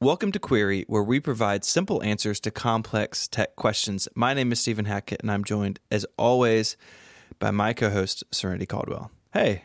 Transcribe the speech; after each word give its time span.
Welcome 0.00 0.30
to 0.30 0.38
Query, 0.38 0.84
where 0.86 1.02
we 1.02 1.18
provide 1.18 1.64
simple 1.64 2.00
answers 2.04 2.38
to 2.40 2.52
complex 2.52 3.26
tech 3.26 3.56
questions. 3.56 4.06
My 4.14 4.32
name 4.32 4.52
is 4.52 4.60
Stephen 4.60 4.84
Hackett, 4.84 5.22
and 5.22 5.28
I'm 5.28 5.42
joined, 5.42 5.80
as 5.90 6.06
always, 6.16 6.76
by 7.40 7.50
my 7.50 7.72
co 7.72 7.90
host, 7.90 8.22
Serenity 8.30 8.64
Caldwell. 8.64 9.10
Hey. 9.32 9.64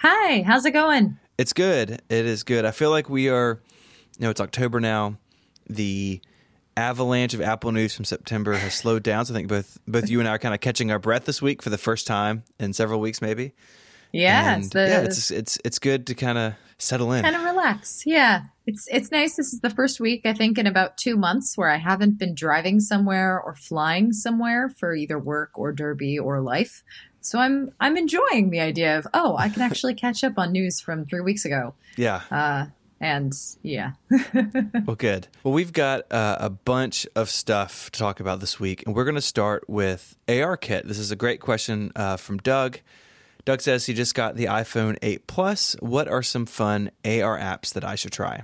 Hi, 0.00 0.40
how's 0.46 0.64
it 0.64 0.70
going? 0.70 1.18
It's 1.36 1.52
good. 1.52 2.00
It 2.08 2.24
is 2.24 2.42
good. 2.42 2.64
I 2.64 2.70
feel 2.70 2.88
like 2.88 3.10
we 3.10 3.28
are, 3.28 3.60
you 4.18 4.24
know, 4.24 4.30
it's 4.30 4.40
October 4.40 4.80
now. 4.80 5.18
The 5.68 6.22
avalanche 6.74 7.34
of 7.34 7.42
Apple 7.42 7.70
news 7.70 7.94
from 7.94 8.06
September 8.06 8.54
has 8.54 8.72
slowed 8.72 9.02
down. 9.02 9.26
So 9.26 9.34
I 9.34 9.36
think 9.36 9.48
both 9.48 9.76
both 9.86 10.08
you 10.08 10.20
and 10.20 10.28
I 10.28 10.36
are 10.36 10.38
kind 10.38 10.54
of 10.54 10.62
catching 10.62 10.90
our 10.90 10.98
breath 10.98 11.26
this 11.26 11.42
week 11.42 11.60
for 11.60 11.68
the 11.68 11.76
first 11.76 12.06
time 12.06 12.44
in 12.58 12.72
several 12.72 12.98
weeks, 12.98 13.20
maybe. 13.20 13.52
Yeah, 14.10 14.56
it's 14.56 14.70
the, 14.70 14.88
yeah, 14.88 15.00
it's 15.02 15.30
it's 15.30 15.58
it's 15.66 15.78
good 15.78 16.06
to 16.06 16.14
kind 16.14 16.38
of 16.38 16.54
settle 16.78 17.12
in. 17.12 17.22
kind 17.22 17.36
of 17.36 17.42
relax. 17.42 18.02
Yeah, 18.06 18.44
it's 18.66 18.86
it's 18.90 19.10
nice. 19.10 19.36
This 19.36 19.52
is 19.52 19.60
the 19.60 19.70
first 19.70 20.00
week 20.00 20.22
I 20.24 20.32
think 20.32 20.58
in 20.58 20.66
about 20.66 20.96
two 20.98 21.16
months 21.16 21.56
where 21.56 21.70
I 21.70 21.76
haven't 21.76 22.18
been 22.18 22.34
driving 22.34 22.80
somewhere 22.80 23.40
or 23.40 23.54
flying 23.54 24.12
somewhere 24.12 24.68
for 24.68 24.94
either 24.94 25.18
work 25.18 25.50
or 25.58 25.72
derby 25.72 26.18
or 26.18 26.40
life. 26.40 26.82
So 27.20 27.38
I'm 27.38 27.72
I'm 27.80 27.96
enjoying 27.96 28.50
the 28.50 28.60
idea 28.60 28.98
of 28.98 29.06
oh 29.14 29.36
I 29.36 29.48
can 29.48 29.62
actually 29.62 29.94
catch 30.04 30.22
up 30.22 30.34
on 30.38 30.52
news 30.52 30.80
from 30.80 31.06
three 31.06 31.20
weeks 31.22 31.44
ago. 31.44 31.74
yeah. 31.96 32.22
Uh, 32.30 32.66
and 32.98 33.34
yeah, 33.62 33.90
Well, 34.86 34.96
good. 34.96 35.28
Well, 35.44 35.52
we've 35.52 35.74
got 35.74 36.10
uh, 36.10 36.38
a 36.40 36.48
bunch 36.48 37.06
of 37.14 37.28
stuff 37.28 37.90
to 37.90 37.98
talk 37.98 38.20
about 38.20 38.40
this 38.40 38.58
week, 38.58 38.84
and 38.86 38.96
we're 38.96 39.04
going 39.04 39.16
to 39.16 39.20
start 39.20 39.68
with 39.68 40.16
ARKit. 40.28 40.84
This 40.84 40.98
is 40.98 41.10
a 41.10 41.16
great 41.16 41.38
question 41.38 41.92
uh, 41.94 42.16
from 42.16 42.38
Doug. 42.38 42.78
Doug 43.46 43.62
says 43.62 43.86
he 43.86 43.94
just 43.94 44.16
got 44.16 44.34
the 44.34 44.46
iPhone 44.46 44.98
8 45.00 45.28
Plus. 45.28 45.76
What 45.78 46.08
are 46.08 46.22
some 46.22 46.46
fun 46.46 46.90
AR 47.04 47.38
apps 47.38 47.72
that 47.74 47.84
I 47.84 47.94
should 47.94 48.10
try? 48.12 48.42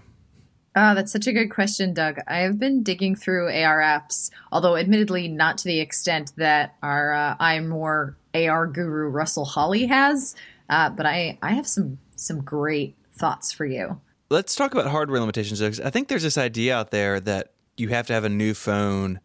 Oh, 0.76 0.94
that's 0.94 1.12
such 1.12 1.26
a 1.26 1.32
good 1.32 1.50
question, 1.50 1.92
Doug. 1.92 2.20
I 2.28 2.38
have 2.38 2.58
been 2.58 2.84
digging 2.84 3.16
through 3.16 3.48
AR 3.48 3.80
apps, 3.80 4.30
although 4.52 4.76
admittedly 4.76 5.26
not 5.26 5.58
to 5.58 5.64
the 5.64 5.80
extent 5.80 6.32
that 6.36 6.76
our 6.82 7.12
uh, 7.12 7.36
iMore 7.38 8.14
AR 8.32 8.66
guru 8.68 9.08
Russell 9.08 9.44
Holly 9.44 9.86
has. 9.86 10.36
Uh, 10.70 10.88
but 10.88 11.04
I 11.04 11.36
I 11.42 11.52
have 11.52 11.66
some 11.66 11.98
some 12.14 12.40
great 12.40 12.94
thoughts 13.12 13.52
for 13.52 13.66
you. 13.66 14.00
Let's 14.30 14.54
talk 14.54 14.72
about 14.72 14.86
hardware 14.86 15.20
limitations. 15.20 15.58
though, 15.58 15.84
I 15.84 15.90
think 15.90 16.08
there's 16.08 16.22
this 16.22 16.38
idea 16.38 16.76
out 16.76 16.92
there 16.92 17.18
that 17.20 17.52
you 17.76 17.88
have 17.88 18.06
to 18.06 18.12
have 18.12 18.24
a 18.24 18.30
new 18.30 18.54
phone 18.54 19.20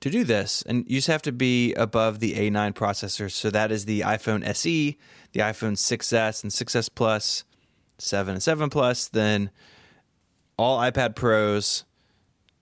to 0.00 0.10
do 0.10 0.24
this, 0.24 0.62
and 0.62 0.84
you 0.88 0.98
just 0.98 1.08
have 1.08 1.22
to 1.22 1.32
be 1.32 1.74
above 1.74 2.20
the 2.20 2.34
A9 2.34 2.72
processor. 2.74 3.30
So 3.30 3.50
that 3.50 3.72
is 3.72 3.84
the 3.84 4.00
iPhone 4.00 4.46
SE, 4.46 4.96
the 5.32 5.40
iPhone 5.40 5.72
6s 5.72 6.42
and 6.42 6.52
6s 6.52 6.90
Plus, 6.94 7.44
7 7.98 8.34
and 8.34 8.42
7 8.42 8.70
Plus, 8.70 9.08
then 9.08 9.50
all 10.56 10.78
iPad 10.78 11.16
Pros, 11.16 11.84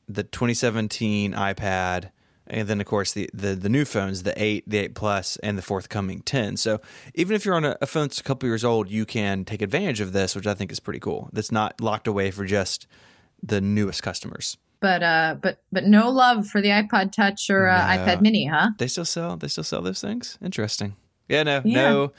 the 0.08 0.22
2017 0.22 1.32
iPad, 1.32 2.10
and 2.46 2.68
then 2.68 2.80
of 2.80 2.86
course 2.86 3.12
the, 3.12 3.28
the 3.34 3.54
the 3.54 3.68
new 3.68 3.84
phones, 3.84 4.22
the 4.22 4.40
8, 4.40 4.64
the 4.68 4.78
8 4.78 4.94
Plus, 4.94 5.36
and 5.38 5.58
the 5.58 5.62
forthcoming 5.62 6.20
10. 6.20 6.56
So 6.56 6.80
even 7.14 7.34
if 7.34 7.44
you're 7.44 7.54
on 7.54 7.64
a, 7.64 7.76
a 7.80 7.86
phone 7.86 8.04
that's 8.04 8.20
a 8.20 8.24
couple 8.24 8.48
years 8.48 8.64
old, 8.64 8.88
you 8.90 9.04
can 9.04 9.44
take 9.44 9.62
advantage 9.62 10.00
of 10.00 10.12
this, 10.12 10.34
which 10.36 10.46
I 10.46 10.54
think 10.54 10.70
is 10.70 10.80
pretty 10.80 11.00
cool. 11.00 11.28
That's 11.32 11.52
not 11.52 11.80
locked 11.80 12.06
away 12.06 12.30
for 12.30 12.44
just 12.44 12.86
the 13.42 13.60
newest 13.60 14.02
customers. 14.02 14.56
But 14.80 15.02
uh, 15.02 15.36
but 15.40 15.62
but 15.72 15.84
no 15.84 16.10
love 16.10 16.46
for 16.46 16.60
the 16.60 16.68
iPod 16.68 17.12
Touch 17.12 17.48
or 17.50 17.68
uh, 17.68 17.96
No. 17.96 18.02
iPad 18.04 18.20
Mini, 18.20 18.46
huh? 18.46 18.70
They 18.78 18.88
still 18.88 19.04
sell. 19.04 19.36
They 19.36 19.48
still 19.48 19.64
sell 19.64 19.82
those 19.82 20.00
things. 20.00 20.38
Interesting. 20.42 20.96
Yeah. 21.28 21.42
No. 21.44 21.62
Yeah. 21.64 21.90
No. 21.90 22.12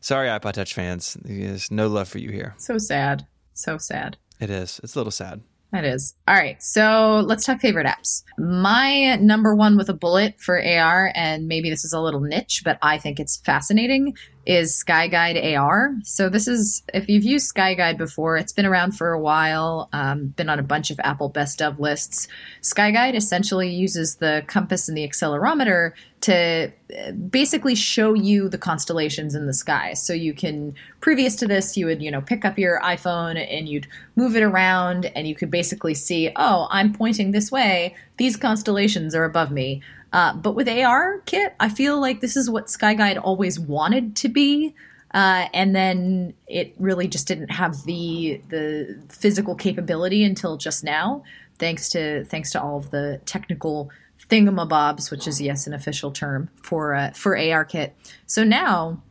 Sorry, 0.00 0.28
iPod 0.28 0.52
Touch 0.52 0.74
fans. 0.74 1.16
There's 1.22 1.70
no 1.70 1.88
love 1.88 2.08
for 2.08 2.18
you 2.18 2.30
here. 2.30 2.54
So 2.58 2.78
sad, 2.78 3.26
so 3.52 3.78
sad. 3.78 4.16
It 4.40 4.48
is. 4.50 4.80
It's 4.82 4.94
a 4.94 4.98
little 4.98 5.10
sad. 5.10 5.42
That 5.72 5.84
is. 5.84 6.14
All 6.26 6.34
right. 6.34 6.56
So 6.62 7.22
let's 7.26 7.44
talk 7.44 7.60
favorite 7.60 7.86
apps. 7.86 8.22
My 8.38 9.16
number 9.16 9.54
one 9.54 9.76
with 9.76 9.90
a 9.90 9.94
bullet 9.94 10.40
for 10.40 10.56
AR, 10.58 11.12
and 11.14 11.46
maybe 11.46 11.68
this 11.68 11.84
is 11.84 11.92
a 11.92 12.00
little 12.00 12.20
niche, 12.20 12.62
but 12.64 12.78
I 12.80 12.96
think 12.96 13.20
it's 13.20 13.36
fascinating, 13.36 14.14
is 14.48 14.82
SkyGuide 14.82 15.58
AR. 15.58 15.94
So 16.02 16.30
this 16.30 16.48
is, 16.48 16.82
if 16.94 17.06
you've 17.06 17.22
used 17.22 17.54
SkyGuide 17.54 17.98
before, 17.98 18.38
it's 18.38 18.52
been 18.52 18.64
around 18.64 18.92
for 18.92 19.12
a 19.12 19.20
while, 19.20 19.90
um, 19.92 20.28
been 20.28 20.48
on 20.48 20.58
a 20.58 20.62
bunch 20.62 20.90
of 20.90 20.98
Apple 21.00 21.28
best 21.28 21.60
of 21.60 21.78
lists. 21.78 22.28
SkyGuide 22.62 23.14
essentially 23.14 23.68
uses 23.68 24.16
the 24.16 24.42
compass 24.46 24.88
and 24.88 24.96
the 24.96 25.06
accelerometer 25.06 25.92
to 26.22 26.72
uh, 26.98 27.12
basically 27.12 27.74
show 27.74 28.14
you 28.14 28.48
the 28.48 28.56
constellations 28.56 29.34
in 29.34 29.46
the 29.46 29.52
sky. 29.52 29.92
So 29.92 30.14
you 30.14 30.32
can, 30.32 30.74
previous 31.00 31.36
to 31.36 31.46
this, 31.46 31.76
you 31.76 31.84
would, 31.84 32.00
you 32.00 32.10
know, 32.10 32.22
pick 32.22 32.46
up 32.46 32.58
your 32.58 32.80
iPhone 32.80 33.36
and 33.36 33.68
you'd 33.68 33.86
move 34.16 34.34
it 34.34 34.42
around 34.42 35.12
and 35.14 35.28
you 35.28 35.34
could 35.34 35.50
basically 35.50 35.94
see, 35.94 36.30
oh, 36.36 36.68
I'm 36.70 36.94
pointing 36.94 37.32
this 37.32 37.52
way. 37.52 37.94
These 38.16 38.36
constellations 38.36 39.14
are 39.14 39.24
above 39.24 39.50
me. 39.50 39.82
Uh, 40.12 40.34
but 40.34 40.54
with 40.54 40.68
AR 40.68 41.18
kit, 41.26 41.54
I 41.60 41.68
feel 41.68 42.00
like 42.00 42.20
this 42.20 42.36
is 42.36 42.48
what 42.48 42.66
SkyGuide 42.66 43.20
always 43.22 43.60
wanted 43.60 44.16
to 44.16 44.28
be. 44.28 44.74
Uh, 45.12 45.46
and 45.54 45.74
then 45.74 46.34
it 46.46 46.74
really 46.78 47.08
just 47.08 47.26
didn't 47.26 47.50
have 47.50 47.84
the 47.84 48.42
the 48.48 48.98
physical 49.08 49.54
capability 49.54 50.22
until 50.22 50.58
just 50.58 50.84
now, 50.84 51.22
thanks 51.58 51.88
to 51.90 52.24
thanks 52.26 52.50
to 52.52 52.60
all 52.60 52.76
of 52.76 52.90
the 52.90 53.20
technical 53.24 53.90
thingamabobs, 54.28 55.10
which 55.10 55.26
is 55.26 55.40
yes 55.40 55.66
an 55.66 55.72
official 55.72 56.10
term 56.10 56.50
for 56.62 56.94
uh, 56.94 57.10
for 57.12 57.36
ARKit. 57.36 57.92
So 58.26 58.44
now 58.44 59.02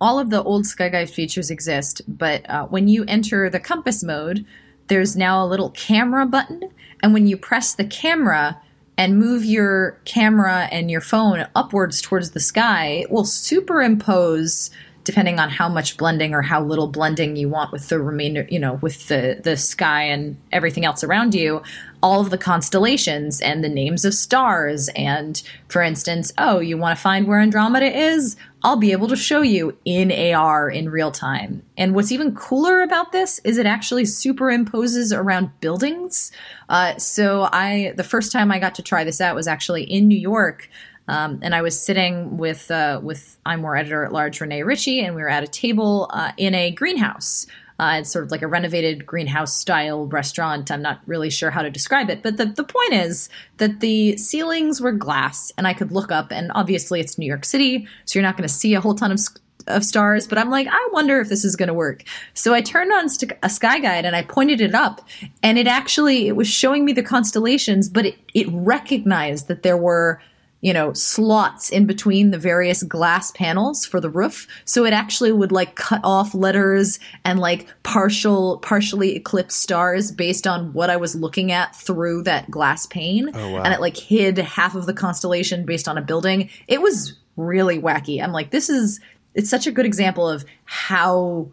all 0.00 0.20
of 0.20 0.30
the 0.30 0.42
old 0.42 0.64
SkyGuide 0.64 1.10
features 1.10 1.50
exist, 1.50 2.02
but 2.06 2.48
uh, 2.48 2.66
when 2.66 2.86
you 2.88 3.04
enter 3.06 3.48
the 3.50 3.60
compass 3.60 4.04
mode, 4.04 4.44
there's 4.88 5.16
now 5.16 5.44
a 5.44 5.46
little 5.46 5.70
camera 5.70 6.26
button, 6.26 6.70
and 7.02 7.12
when 7.12 7.26
you 7.26 7.36
press 7.36 7.74
the 7.74 7.84
camera 7.84 8.60
and 8.96 9.18
move 9.18 9.44
your 9.44 9.98
camera 10.04 10.68
and 10.70 10.90
your 10.90 11.00
phone 11.00 11.46
upwards 11.54 12.00
towards 12.00 12.30
the 12.30 12.40
sky, 12.40 12.86
it 13.02 13.10
will 13.10 13.24
superimpose 13.24 14.70
depending 15.04 15.38
on 15.38 15.50
how 15.50 15.68
much 15.68 15.96
blending 15.96 16.34
or 16.34 16.42
how 16.42 16.62
little 16.62 16.88
blending 16.88 17.36
you 17.36 17.48
want 17.48 17.70
with 17.70 17.88
the 17.88 18.00
remainder, 18.00 18.46
you 18.50 18.58
know, 18.58 18.74
with 18.74 19.08
the 19.08 19.38
the 19.42 19.56
sky 19.56 20.02
and 20.02 20.36
everything 20.50 20.84
else 20.84 21.04
around 21.04 21.34
you, 21.34 21.62
all 22.02 22.20
of 22.20 22.30
the 22.30 22.38
constellations 22.38 23.40
and 23.40 23.62
the 23.62 23.68
names 23.68 24.04
of 24.04 24.14
stars 24.14 24.88
and 24.96 25.42
for 25.68 25.82
instance, 25.82 26.32
oh, 26.38 26.58
you 26.58 26.78
want 26.78 26.96
to 26.96 27.02
find 27.02 27.26
where 27.26 27.40
Andromeda 27.40 27.86
is? 27.86 28.36
I'll 28.62 28.76
be 28.76 28.92
able 28.92 29.08
to 29.08 29.16
show 29.16 29.42
you 29.42 29.76
in 29.84 30.10
AR 30.10 30.70
in 30.70 30.88
real 30.88 31.10
time. 31.10 31.62
And 31.76 31.94
what's 31.94 32.10
even 32.10 32.34
cooler 32.34 32.80
about 32.80 33.12
this 33.12 33.38
is 33.44 33.58
it 33.58 33.66
actually 33.66 34.04
superimposes 34.04 35.16
around 35.16 35.50
buildings. 35.60 36.32
Uh, 36.70 36.96
so 36.96 37.46
I, 37.52 37.92
the 37.96 38.04
first 38.04 38.32
time 38.32 38.50
I 38.50 38.58
got 38.58 38.74
to 38.76 38.82
try 38.82 39.04
this 39.04 39.20
out 39.20 39.36
was 39.36 39.46
actually 39.46 39.84
in 39.84 40.08
New 40.08 40.18
York. 40.18 40.70
Um, 41.06 41.40
and 41.42 41.54
I 41.54 41.62
was 41.62 41.78
sitting 41.80 42.36
with 42.36 42.70
uh, 42.70 43.00
with 43.02 43.36
iMore 43.46 43.78
editor 43.78 44.04
at 44.04 44.12
large 44.12 44.40
Rene 44.40 44.62
Ritchie, 44.62 45.00
and 45.00 45.14
we 45.14 45.22
were 45.22 45.28
at 45.28 45.42
a 45.42 45.48
table 45.48 46.08
uh, 46.12 46.32
in 46.36 46.54
a 46.54 46.70
greenhouse. 46.70 47.46
Uh, 47.78 47.96
it's 47.98 48.10
sort 48.10 48.24
of 48.24 48.30
like 48.30 48.42
a 48.42 48.46
renovated 48.46 49.04
greenhouse 49.04 49.56
style 49.56 50.06
restaurant. 50.06 50.70
I'm 50.70 50.80
not 50.80 51.00
really 51.06 51.28
sure 51.28 51.50
how 51.50 51.62
to 51.62 51.70
describe 51.70 52.08
it, 52.08 52.22
but 52.22 52.36
the, 52.36 52.46
the 52.46 52.62
point 52.62 52.92
is 52.92 53.28
that 53.56 53.80
the 53.80 54.16
ceilings 54.16 54.80
were 54.80 54.92
glass, 54.92 55.52
and 55.58 55.66
I 55.66 55.74
could 55.74 55.90
look 55.90 56.12
up, 56.12 56.30
and 56.30 56.52
obviously 56.54 57.00
it's 57.00 57.18
New 57.18 57.26
York 57.26 57.44
City, 57.44 57.86
so 58.04 58.18
you're 58.18 58.22
not 58.26 58.36
going 58.36 58.48
to 58.48 58.54
see 58.54 58.74
a 58.74 58.80
whole 58.80 58.94
ton 58.94 59.12
of 59.12 59.20
of 59.66 59.84
stars. 59.84 60.26
But 60.26 60.38
I'm 60.38 60.50
like, 60.50 60.68
I 60.70 60.88
wonder 60.92 61.20
if 61.20 61.28
this 61.28 61.44
is 61.44 61.56
going 61.56 61.68
to 61.68 61.74
work. 61.74 62.04
So 62.34 62.52
I 62.52 62.60
turned 62.60 62.92
on 62.92 63.08
st- 63.08 63.32
a 63.42 63.48
sky 63.48 63.78
guide 63.78 64.04
and 64.04 64.14
I 64.14 64.22
pointed 64.22 64.60
it 64.60 64.74
up, 64.74 65.00
and 65.42 65.58
it 65.58 65.66
actually 65.66 66.28
it 66.28 66.36
was 66.36 66.48
showing 66.48 66.84
me 66.84 66.92
the 66.92 67.02
constellations, 67.02 67.88
but 67.88 68.06
it 68.06 68.16
it 68.34 68.46
recognized 68.50 69.48
that 69.48 69.62
there 69.62 69.76
were 69.76 70.20
you 70.64 70.72
know, 70.72 70.94
slots 70.94 71.68
in 71.68 71.84
between 71.84 72.30
the 72.30 72.38
various 72.38 72.82
glass 72.82 73.30
panels 73.32 73.84
for 73.84 74.00
the 74.00 74.08
roof. 74.08 74.48
So 74.64 74.86
it 74.86 74.94
actually 74.94 75.30
would 75.30 75.52
like 75.52 75.76
cut 75.76 76.00
off 76.02 76.34
letters 76.34 76.98
and 77.22 77.38
like 77.38 77.68
partial, 77.82 78.60
partially 78.60 79.14
eclipse 79.14 79.54
stars 79.56 80.10
based 80.10 80.46
on 80.46 80.72
what 80.72 80.88
I 80.88 80.96
was 80.96 81.14
looking 81.14 81.52
at 81.52 81.76
through 81.76 82.22
that 82.22 82.50
glass 82.50 82.86
pane. 82.86 83.30
Oh, 83.34 83.50
wow. 83.52 83.62
And 83.62 83.74
it 83.74 83.80
like 83.82 83.94
hid 83.94 84.38
half 84.38 84.74
of 84.74 84.86
the 84.86 84.94
constellation 84.94 85.66
based 85.66 85.86
on 85.86 85.98
a 85.98 86.02
building. 86.02 86.48
It 86.66 86.80
was 86.80 87.12
really 87.36 87.78
wacky. 87.78 88.22
I'm 88.22 88.32
like, 88.32 88.50
this 88.50 88.70
is, 88.70 89.00
it's 89.34 89.50
such 89.50 89.66
a 89.66 89.70
good 89.70 89.84
example 89.84 90.26
of 90.26 90.46
how 90.64 91.52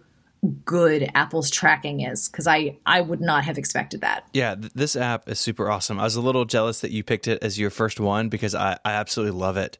good 0.65 1.09
Apple's 1.13 1.51
tracking 1.51 2.01
is 2.01 2.27
because 2.27 2.47
I 2.47 2.77
I 2.85 3.01
would 3.01 3.21
not 3.21 3.43
have 3.43 3.57
expected 3.57 4.01
that. 4.01 4.27
Yeah, 4.33 4.55
th- 4.55 4.73
this 4.73 4.95
app 4.95 5.29
is 5.29 5.39
super 5.39 5.69
awesome. 5.69 5.99
I 5.99 6.03
was 6.03 6.15
a 6.15 6.21
little 6.21 6.45
jealous 6.45 6.81
that 6.81 6.91
you 6.91 7.03
picked 7.03 7.27
it 7.27 7.43
as 7.43 7.59
your 7.59 7.69
first 7.69 7.99
one 7.99 8.29
because 8.29 8.55
I, 8.55 8.77
I 8.83 8.93
absolutely 8.93 9.39
love 9.39 9.57
it. 9.57 9.77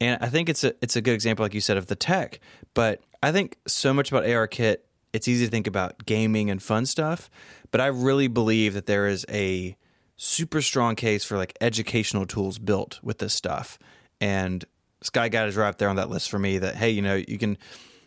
And 0.00 0.18
I 0.20 0.28
think 0.28 0.48
it's 0.48 0.64
a 0.64 0.74
it's 0.82 0.96
a 0.96 1.00
good 1.00 1.14
example, 1.14 1.44
like 1.44 1.54
you 1.54 1.60
said, 1.60 1.76
of 1.76 1.86
the 1.86 1.94
tech. 1.94 2.40
But 2.74 3.00
I 3.22 3.30
think 3.30 3.58
so 3.66 3.94
much 3.94 4.10
about 4.10 4.24
ARKit, 4.24 4.78
it's 5.12 5.28
easy 5.28 5.44
to 5.44 5.50
think 5.50 5.66
about 5.66 6.04
gaming 6.04 6.50
and 6.50 6.60
fun 6.60 6.86
stuff. 6.86 7.30
But 7.70 7.80
I 7.80 7.86
really 7.86 8.26
believe 8.26 8.74
that 8.74 8.86
there 8.86 9.06
is 9.06 9.24
a 9.28 9.76
super 10.16 10.60
strong 10.62 10.96
case 10.96 11.24
for 11.24 11.36
like 11.36 11.56
educational 11.60 12.26
tools 12.26 12.58
built 12.58 12.98
with 13.02 13.18
this 13.18 13.34
stuff. 13.34 13.78
And 14.20 14.64
SkyGuide 15.04 15.48
is 15.48 15.56
right 15.56 15.68
up 15.68 15.78
there 15.78 15.88
on 15.88 15.96
that 15.96 16.10
list 16.10 16.30
for 16.30 16.38
me 16.38 16.58
that, 16.58 16.76
hey, 16.76 16.90
you 16.90 17.02
know, 17.02 17.14
you 17.14 17.38
can 17.38 17.56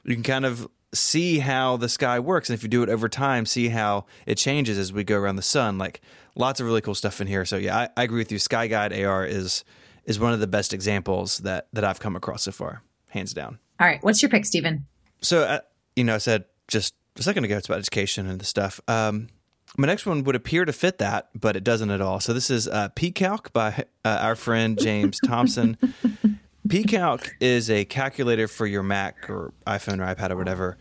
you 0.03 0.15
can 0.15 0.23
kind 0.23 0.45
of 0.45 0.67
see 0.95 1.39
how 1.39 1.77
the 1.77 1.89
sky 1.89 2.19
works 2.19 2.49
and 2.49 2.57
if 2.57 2.63
you 2.63 2.69
do 2.69 2.81
it 2.83 2.89
over 2.89 3.07
time 3.09 3.45
see 3.45 3.69
how 3.69 4.05
it 4.25 4.35
changes 4.35 4.77
as 4.77 4.91
we 4.91 5.03
go 5.03 5.17
around 5.17 5.35
the 5.35 5.41
sun 5.41 5.77
like 5.77 6.01
lots 6.35 6.59
of 6.59 6.65
really 6.65 6.81
cool 6.81 6.95
stuff 6.95 7.21
in 7.21 7.27
here. 7.27 7.45
So 7.45 7.57
yeah, 7.57 7.77
I, 7.77 7.89
I 7.97 8.03
agree 8.03 8.19
with 8.19 8.31
you. 8.31 8.39
Sky 8.39 8.67
Guide 8.67 8.93
AR 8.93 9.25
is 9.25 9.63
is 10.05 10.19
one 10.19 10.33
of 10.33 10.39
the 10.39 10.47
best 10.47 10.73
examples 10.73 11.39
that 11.39 11.67
that 11.73 11.83
I've 11.83 11.99
come 11.99 12.15
across 12.15 12.43
so 12.43 12.51
far, 12.51 12.83
hands 13.09 13.33
down. 13.33 13.59
All 13.79 13.87
right, 13.87 14.03
what's 14.03 14.21
your 14.21 14.29
pick, 14.29 14.45
Stephen? 14.45 14.85
So 15.21 15.43
uh, 15.43 15.59
you 15.95 16.03
know, 16.03 16.15
I 16.15 16.19
said 16.19 16.45
just 16.67 16.93
a 17.17 17.23
second 17.23 17.45
ago 17.45 17.57
it's 17.57 17.67
about 17.67 17.79
education 17.79 18.27
and 18.27 18.39
the 18.39 18.45
stuff. 18.45 18.79
Um, 18.87 19.29
my 19.77 19.87
next 19.87 20.05
one 20.05 20.23
would 20.23 20.35
appear 20.35 20.63
to 20.63 20.71
fit 20.71 20.99
that, 20.99 21.29
but 21.35 21.57
it 21.57 21.63
doesn't 21.63 21.91
at 21.91 21.99
all. 21.99 22.21
So 22.21 22.33
this 22.33 22.49
is 22.49 22.67
uh, 22.67 22.89
PCalc 22.95 23.51
by 23.51 23.83
uh, 24.05 24.19
our 24.21 24.35
friend 24.35 24.79
James 24.79 25.19
Thompson. 25.25 25.77
PCalc 26.67 27.29
is 27.39 27.69
a 27.69 27.85
calculator 27.85 28.47
for 28.47 28.65
your 28.65 28.81
Mac 28.81 29.29
or 29.29 29.53
iPhone 29.67 29.99
or 29.99 30.15
iPad 30.15 30.31
or 30.31 30.35
whatever. 30.35 30.77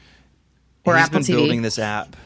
Or 0.84 0.96
He's 0.96 1.04
Apple 1.04 1.20
been 1.20 1.26
TV. 1.26 1.36
building 1.36 1.62
this 1.62 1.78
app, 1.78 2.16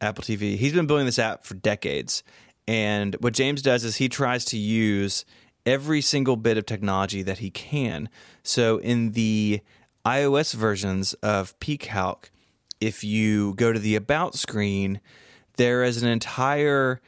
Apple 0.00 0.22
TV. 0.22 0.56
He's 0.56 0.72
been 0.72 0.86
building 0.86 1.06
this 1.06 1.18
app 1.18 1.44
for 1.44 1.54
decades. 1.54 2.22
And 2.68 3.16
what 3.20 3.32
James 3.32 3.62
does 3.62 3.82
is 3.84 3.96
he 3.96 4.08
tries 4.08 4.44
to 4.46 4.56
use 4.56 5.24
every 5.66 6.00
single 6.00 6.36
bit 6.36 6.56
of 6.56 6.66
technology 6.66 7.22
that 7.22 7.38
he 7.38 7.50
can. 7.50 8.08
So 8.42 8.78
in 8.78 9.12
the 9.12 9.60
iOS 10.04 10.54
versions 10.54 11.14
of 11.14 11.58
PCalc, 11.58 12.30
if 12.80 13.02
you 13.02 13.54
go 13.54 13.72
to 13.72 13.78
the 13.78 13.96
About 13.96 14.34
screen, 14.34 15.00
there 15.56 15.82
is 15.82 16.02
an 16.02 16.08
entire 16.08 17.00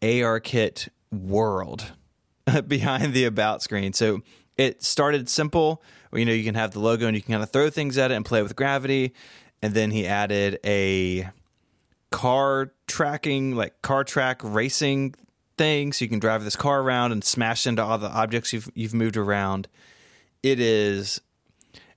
ARKit 0.00 0.88
world 1.12 1.92
behind 2.66 3.12
the 3.12 3.24
About 3.24 3.62
screen. 3.62 3.92
So 3.92 4.22
it 4.56 4.82
started 4.82 5.28
simple. 5.28 5.82
You 6.12 6.24
know, 6.24 6.32
you 6.32 6.44
can 6.44 6.54
have 6.54 6.72
the 6.72 6.80
logo 6.80 7.06
and 7.06 7.16
you 7.16 7.22
can 7.22 7.32
kind 7.32 7.42
of 7.42 7.50
throw 7.50 7.70
things 7.70 7.96
at 7.98 8.10
it 8.10 8.14
and 8.14 8.24
play 8.24 8.42
with 8.42 8.56
gravity. 8.56 9.14
And 9.62 9.74
then 9.74 9.90
he 9.90 10.06
added 10.06 10.58
a 10.64 11.30
car 12.10 12.72
tracking, 12.86 13.54
like 13.54 13.80
car 13.82 14.04
track 14.04 14.40
racing 14.42 15.14
thing, 15.56 15.92
so 15.92 16.04
you 16.04 16.08
can 16.08 16.18
drive 16.18 16.42
this 16.44 16.56
car 16.56 16.80
around 16.80 17.12
and 17.12 17.22
smash 17.22 17.66
into 17.66 17.82
all 17.82 17.98
the 17.98 18.10
objects 18.10 18.52
you've 18.52 18.70
you've 18.74 18.94
moved 18.94 19.16
around. 19.16 19.68
It 20.42 20.58
is 20.58 21.20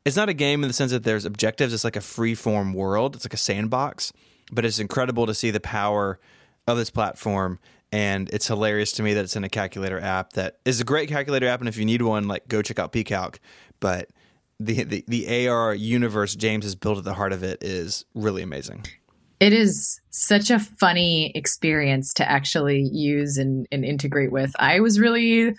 it's 0.05 0.17
not 0.17 0.29
a 0.29 0.33
game 0.33 0.63
in 0.63 0.67
the 0.67 0.73
sense 0.73 0.91
that 0.91 1.03
there's 1.03 1.25
objectives, 1.25 1.73
it's 1.73 1.83
like 1.83 1.95
a 1.95 2.01
free 2.01 2.35
form 2.35 2.73
world. 2.73 3.15
It's 3.15 3.25
like 3.25 3.33
a 3.33 3.37
sandbox, 3.37 4.11
but 4.51 4.65
it's 4.65 4.79
incredible 4.79 5.25
to 5.25 5.33
see 5.33 5.49
the 5.49 5.61
power 5.61 6.19
of 6.67 6.77
this 6.77 6.89
platform 6.89 7.59
and 7.93 8.29
it's 8.31 8.47
hilarious 8.47 8.91
to 8.91 9.03
me 9.03 9.13
that 9.13 9.23
it's 9.23 9.35
in 9.35 9.43
a 9.43 9.49
calculator 9.49 9.99
app 9.99 10.33
that 10.33 10.57
is 10.65 10.81
a 10.81 10.83
great 10.83 11.07
calculator 11.07 11.47
app 11.47 11.59
and 11.59 11.69
if 11.69 11.77
you 11.77 11.85
need 11.85 12.01
one 12.01 12.27
like 12.27 12.47
go 12.47 12.61
check 12.61 12.79
out 12.79 12.91
pcalc 12.91 13.37
but 13.79 14.09
the, 14.59 14.83
the 14.83 15.05
the 15.07 15.47
AR 15.47 15.73
universe 15.73 16.35
James 16.35 16.65
has 16.65 16.75
built 16.75 16.97
at 16.97 17.03
the 17.03 17.13
heart 17.13 17.33
of 17.33 17.43
it 17.43 17.63
is 17.63 18.05
really 18.13 18.41
amazing. 18.41 18.85
It 19.39 19.51
is 19.51 19.99
such 20.09 20.49
a 20.49 20.59
funny 20.59 21.31
experience 21.35 22.13
to 22.13 22.29
actually 22.29 22.81
use 22.81 23.37
and, 23.37 23.67
and 23.71 23.83
integrate 23.83 24.31
with. 24.31 24.53
I 24.57 24.79
was 24.79 24.99
really, 24.99 25.49
I 25.49 25.53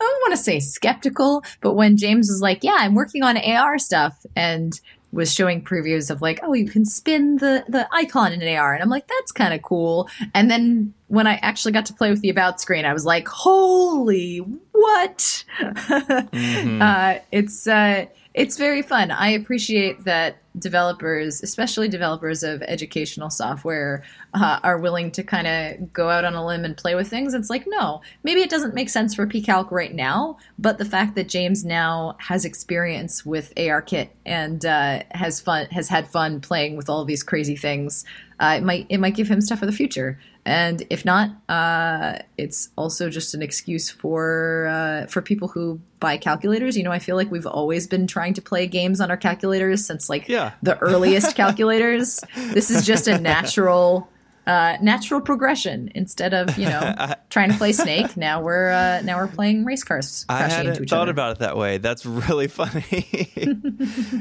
don't 0.00 0.22
want 0.22 0.32
to 0.32 0.36
say 0.36 0.58
skeptical, 0.58 1.44
but 1.60 1.74
when 1.74 1.96
James 1.96 2.28
was 2.28 2.40
like, 2.42 2.64
Yeah, 2.64 2.76
I'm 2.78 2.94
working 2.94 3.22
on 3.22 3.36
AR 3.36 3.78
stuff 3.78 4.14
and 4.34 4.72
was 5.12 5.32
showing 5.32 5.62
previews 5.62 6.10
of 6.10 6.22
like, 6.22 6.40
oh, 6.42 6.52
you 6.52 6.68
can 6.68 6.84
spin 6.84 7.36
the, 7.36 7.64
the 7.68 7.88
icon 7.92 8.32
in 8.32 8.42
an 8.42 8.56
AR. 8.56 8.74
And 8.74 8.82
I'm 8.82 8.88
like, 8.88 9.08
that's 9.08 9.32
kind 9.32 9.52
of 9.52 9.62
cool. 9.62 10.08
And 10.34 10.50
then 10.50 10.94
when 11.08 11.26
I 11.26 11.34
actually 11.42 11.72
got 11.72 11.86
to 11.86 11.94
play 11.94 12.10
with 12.10 12.20
the 12.20 12.30
about 12.30 12.60
screen, 12.60 12.84
I 12.84 12.92
was 12.92 13.04
like, 13.04 13.26
holy 13.26 14.38
what? 14.72 15.44
uh, 15.60 17.18
it's, 17.32 17.66
uh, 17.66 18.06
it's 18.34 18.56
very 18.56 18.82
fun. 18.82 19.10
I 19.10 19.30
appreciate 19.30 20.04
that 20.04 20.36
developers, 20.58 21.42
especially 21.42 21.88
developers 21.88 22.42
of 22.42 22.62
educational 22.62 23.30
software, 23.30 24.02
uh, 24.34 24.58
are 24.62 24.78
willing 24.78 25.10
to 25.12 25.22
kind 25.22 25.46
of 25.46 25.92
go 25.92 26.08
out 26.08 26.24
on 26.24 26.34
a 26.34 26.44
limb 26.44 26.64
and 26.64 26.76
play 26.76 26.94
with 26.94 27.08
things. 27.08 27.34
It's 27.34 27.50
like, 27.50 27.64
no, 27.66 28.00
maybe 28.22 28.40
it 28.40 28.50
doesn't 28.50 28.74
make 28.74 28.88
sense 28.88 29.14
for 29.14 29.26
PCalc 29.26 29.70
right 29.70 29.94
now, 29.94 30.38
but 30.58 30.78
the 30.78 30.84
fact 30.84 31.14
that 31.14 31.28
James 31.28 31.64
now 31.64 32.16
has 32.18 32.44
experience 32.44 33.24
with 33.24 33.54
ARKit 33.56 34.08
and 34.26 34.64
uh, 34.64 35.02
has 35.12 35.40
fun, 35.40 35.66
has 35.66 35.88
had 35.88 36.08
fun 36.08 36.40
playing 36.40 36.76
with 36.76 36.88
all 36.88 37.04
these 37.04 37.22
crazy 37.22 37.56
things, 37.56 38.04
uh, 38.40 38.54
it 38.56 38.62
might 38.62 38.86
it 38.88 38.98
might 38.98 39.14
give 39.14 39.28
him 39.28 39.40
stuff 39.40 39.58
for 39.58 39.66
the 39.66 39.72
future. 39.72 40.18
And 40.46 40.84
if 40.88 41.04
not, 41.04 41.30
uh, 41.48 42.18
it's 42.38 42.70
also 42.76 43.10
just 43.10 43.34
an 43.34 43.42
excuse 43.42 43.90
for 43.90 44.66
uh, 44.68 45.06
for 45.06 45.20
people 45.20 45.48
who 45.48 45.80
buy 46.00 46.16
calculators. 46.16 46.76
You 46.76 46.82
know, 46.82 46.92
I 46.92 46.98
feel 46.98 47.14
like 47.16 47.30
we've 47.30 47.46
always 47.46 47.86
been 47.86 48.06
trying 48.06 48.32
to 48.34 48.42
play 48.42 48.66
games 48.66 49.00
on 49.00 49.10
our 49.10 49.18
calculators 49.18 49.84
since 49.86 50.08
like 50.08 50.28
Yeah. 50.28 50.52
the 50.62 50.78
earliest 50.78 51.36
calculators. 51.42 52.20
This 52.52 52.70
is 52.70 52.86
just 52.86 53.06
a 53.06 53.18
natural 53.18 54.08
uh, 54.46 54.78
natural 54.80 55.20
progression. 55.20 55.92
Instead 55.94 56.32
of 56.32 56.56
you 56.58 56.64
know 56.66 56.94
trying 57.30 57.50
to 57.52 57.58
play 57.58 57.72
Snake, 57.72 58.16
now 58.16 58.40
we're 58.42 58.70
uh, 58.70 59.02
now 59.02 59.18
we're 59.18 59.28
playing 59.28 59.66
race 59.66 59.84
cars 59.84 60.24
I 60.28 60.38
crashing 60.38 60.56
hadn't 60.56 60.70
into 60.72 60.82
each 60.84 60.90
thought 60.90 61.02
other. 61.02 61.10
about 61.10 61.32
it 61.32 61.38
that 61.40 61.56
way. 61.58 61.76
That's 61.78 62.06
really 62.06 62.48
funny. 62.60 62.82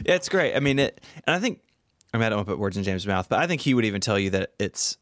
it's 0.05 0.29
great. 0.29 0.55
I 0.55 0.59
mean, 0.59 0.79
it, 0.79 1.01
and 1.25 1.35
I 1.35 1.39
think 1.39 1.61
I 2.13 2.17
mean 2.17 2.25
I 2.25 2.29
don't 2.29 2.37
want 2.39 2.47
to 2.47 2.53
put 2.53 2.59
words 2.59 2.77
in 2.77 2.83
James' 2.83 3.07
mouth, 3.07 3.29
but 3.29 3.39
I 3.39 3.47
think 3.47 3.61
he 3.61 3.73
would 3.73 3.85
even 3.85 4.01
tell 4.01 4.19
you 4.19 4.31
that 4.31 4.51
it's 4.59 4.97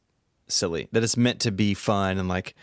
silly, 0.48 0.88
that 0.92 1.04
it's 1.04 1.18
meant 1.18 1.40
to 1.42 1.52
be 1.52 1.74
fun 1.74 2.18
and 2.18 2.28
like 2.28 2.56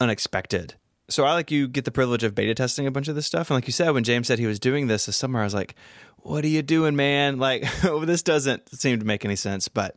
unexpected. 0.00 0.74
So 1.08 1.24
I 1.24 1.34
like 1.34 1.50
you 1.50 1.68
get 1.68 1.84
the 1.84 1.90
privilege 1.90 2.22
of 2.22 2.34
beta 2.34 2.54
testing 2.54 2.86
a 2.86 2.90
bunch 2.90 3.08
of 3.08 3.14
this 3.14 3.26
stuff, 3.26 3.50
and 3.50 3.56
like 3.56 3.66
you 3.66 3.72
said, 3.72 3.90
when 3.90 4.04
James 4.04 4.28
said 4.28 4.38
he 4.38 4.46
was 4.46 4.58
doing 4.58 4.86
this 4.86 5.06
this 5.06 5.16
summer, 5.16 5.40
I 5.40 5.44
was 5.44 5.54
like, 5.54 5.74
"What 6.18 6.44
are 6.44 6.48
you 6.48 6.62
doing, 6.62 6.96
man? 6.96 7.38
Like, 7.38 7.64
oh, 7.84 8.04
this 8.04 8.22
doesn't 8.22 8.74
seem 8.74 8.98
to 8.98 9.04
make 9.04 9.24
any 9.24 9.36
sense." 9.36 9.68
But 9.68 9.96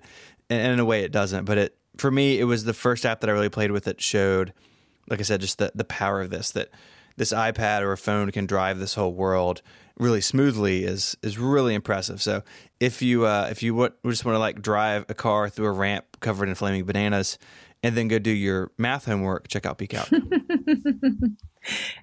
and 0.50 0.74
in 0.74 0.80
a 0.80 0.86
way, 0.86 1.04
it 1.04 1.12
doesn't. 1.12 1.46
But 1.46 1.57
it 1.57 1.78
for 1.98 2.12
me, 2.12 2.40
it 2.40 2.44
was 2.46 2.66
the 2.66 2.74
first 2.74 3.06
app 3.06 3.22
that 3.22 3.30
I 3.30 3.34
really 3.34 3.50
played 3.50 3.72
with 3.72 3.86
that 3.86 4.02
showed 4.02 4.54
like 5.10 5.19
I 5.19 5.24
said, 5.24 5.42
just 5.42 5.57
the, 5.57 5.72
the 5.75 5.84
power 5.84 6.22
of 6.22 6.30
this 6.30 6.52
that 6.52 6.69
this 7.18 7.31
iPad 7.31 7.81
or 7.81 7.92
a 7.92 7.98
phone 7.98 8.31
can 8.31 8.46
drive 8.46 8.80
this 8.80 8.96
whole 8.96 9.13
world 9.13 9.62
really 9.97 10.21
smoothly 10.21 10.83
is 10.83 11.18
is 11.21 11.38
really 11.38 11.74
impressive. 11.74 12.21
So 12.21 12.44
if 12.80 13.01
you 13.01 13.25
uh, 13.25 13.47
if 13.51 13.63
you 13.63 13.74
w- 13.74 13.94
just 14.06 14.25
want 14.25 14.36
to 14.36 14.39
like 14.39 14.62
drive 14.62 15.06
a 15.09 15.13
car 15.13 15.50
through 15.50 15.68
a 15.68 15.71
ramp 15.71 16.06
covered 16.19 16.50
in 16.50 16.56
flaming 16.56 16.86
bananas 16.86 17.38
and 17.83 17.95
then 17.95 18.07
go 18.07 18.19
do 18.19 18.31
your 18.31 18.71
math 18.77 19.06
homework, 19.06 19.47
check 19.47 19.65
out 19.65 19.77
PCalc. 19.77 20.09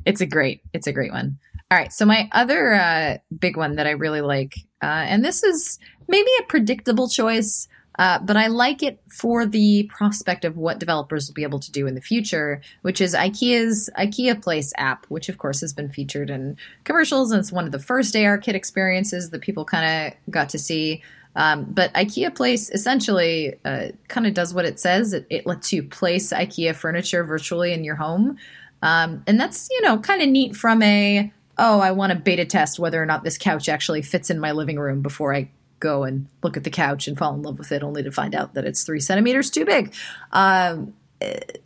it's 0.05 0.21
a 0.21 0.27
great 0.27 0.63
it's 0.73 0.87
a 0.87 0.93
great 0.93 1.13
one 1.13 1.39
all 1.71 1.79
right 1.79 1.93
so 1.93 2.05
my 2.05 2.29
other 2.33 2.75
uh, 2.75 3.19
big 3.39 3.57
one 3.57 3.77
that 3.77 3.87
i 3.87 3.91
really 3.91 4.21
like 4.21 4.55
uh, 4.83 5.05
and 5.07 5.25
this 5.25 5.43
is 5.43 5.79
maybe 6.09 6.31
a 6.41 6.45
predictable 6.45 7.09
choice 7.09 7.69
uh, 7.99 8.19
but 8.21 8.37
i 8.37 8.47
like 8.47 8.83
it 8.83 9.01
for 9.09 9.47
the 9.47 9.89
prospect 9.95 10.45
of 10.45 10.57
what 10.57 10.79
developers 10.79 11.29
will 11.29 11.35
be 11.35 11.43
able 11.43 11.61
to 11.61 11.73
do 11.73 11.87
in 11.87 11.95
the 11.95 12.01
future 12.01 12.61
which 12.83 13.01
is 13.01 13.15
ikea's 13.15 13.91
ikea 13.99 14.41
place 14.41 14.73
app 14.77 15.07
which 15.07 15.29
of 15.29 15.39
course 15.39 15.61
has 15.61 15.73
been 15.73 15.91
featured 15.91 16.31
in 16.31 16.57
commercials 16.85 17.31
and 17.31 17.41
it's 17.41 17.53
one 17.53 17.65
of 17.65 17.73
the 17.73 17.79
first 17.79 18.17
ar 18.17 18.39
kit 18.39 18.55
experiences 18.55 19.31
that 19.31 19.41
people 19.41 19.65
kind 19.65 20.13
of 20.15 20.33
got 20.33 20.49
to 20.49 20.59
see 20.59 21.03
um, 21.35 21.65
but 21.65 21.93
IKEA 21.95 22.35
Place 22.35 22.71
essentially 22.71 23.55
uh, 23.65 23.89
kind 24.09 24.27
of 24.27 24.35
does 24.35 24.53
what 24.53 24.65
it 24.65 24.79
says. 24.79 25.13
It, 25.13 25.27
it 25.31 25.47
lets 25.47 25.73
you 25.73 25.83
place 25.83 26.33
IKEA 26.33 26.75
furniture 26.75 27.25
virtually 27.25 27.73
in 27.73 27.85
your 27.85 27.97
home. 27.97 28.37
Um, 28.83 29.23
and 29.27 29.41
that's, 29.41 29.69
you 29.71 29.81
know, 29.83 29.99
kind 29.99 30.21
of 30.21 30.29
neat 30.29 30.57
from 30.57 30.83
a, 30.83 31.33
oh, 31.57 31.81
I 31.81 31.93
want 31.93 32.13
to 32.13 32.19
beta 32.19 32.45
test 32.45 32.79
whether 32.79 33.03
or 33.03 33.07
not 33.07 33.25
this 33.25 33.39
couch 33.39 33.69
actually 33.69 34.03
fits 34.03 34.29
in 34.29 34.41
my 34.41 34.53
living 34.53 34.79
room 34.79 35.03
before 35.03 35.35
I 35.35 35.49
go 35.83 36.05
and 36.05 36.29
look 36.43 36.57
at 36.57 36.65
the 36.65 36.71
couch 36.71 37.09
and 37.09 37.19
fall 37.19 37.35
in 37.35 37.43
love 37.43 37.59
with 37.59 37.73
it, 37.73 37.83
only 37.83 38.03
to 38.03 38.13
find 38.13 38.35
out 38.35 38.55
that 38.55 38.65
it's 38.65 38.85
three 38.85 39.01
centimeters 39.01 39.51
too 39.51 39.65
big. 39.65 39.93
Um, 40.31 40.95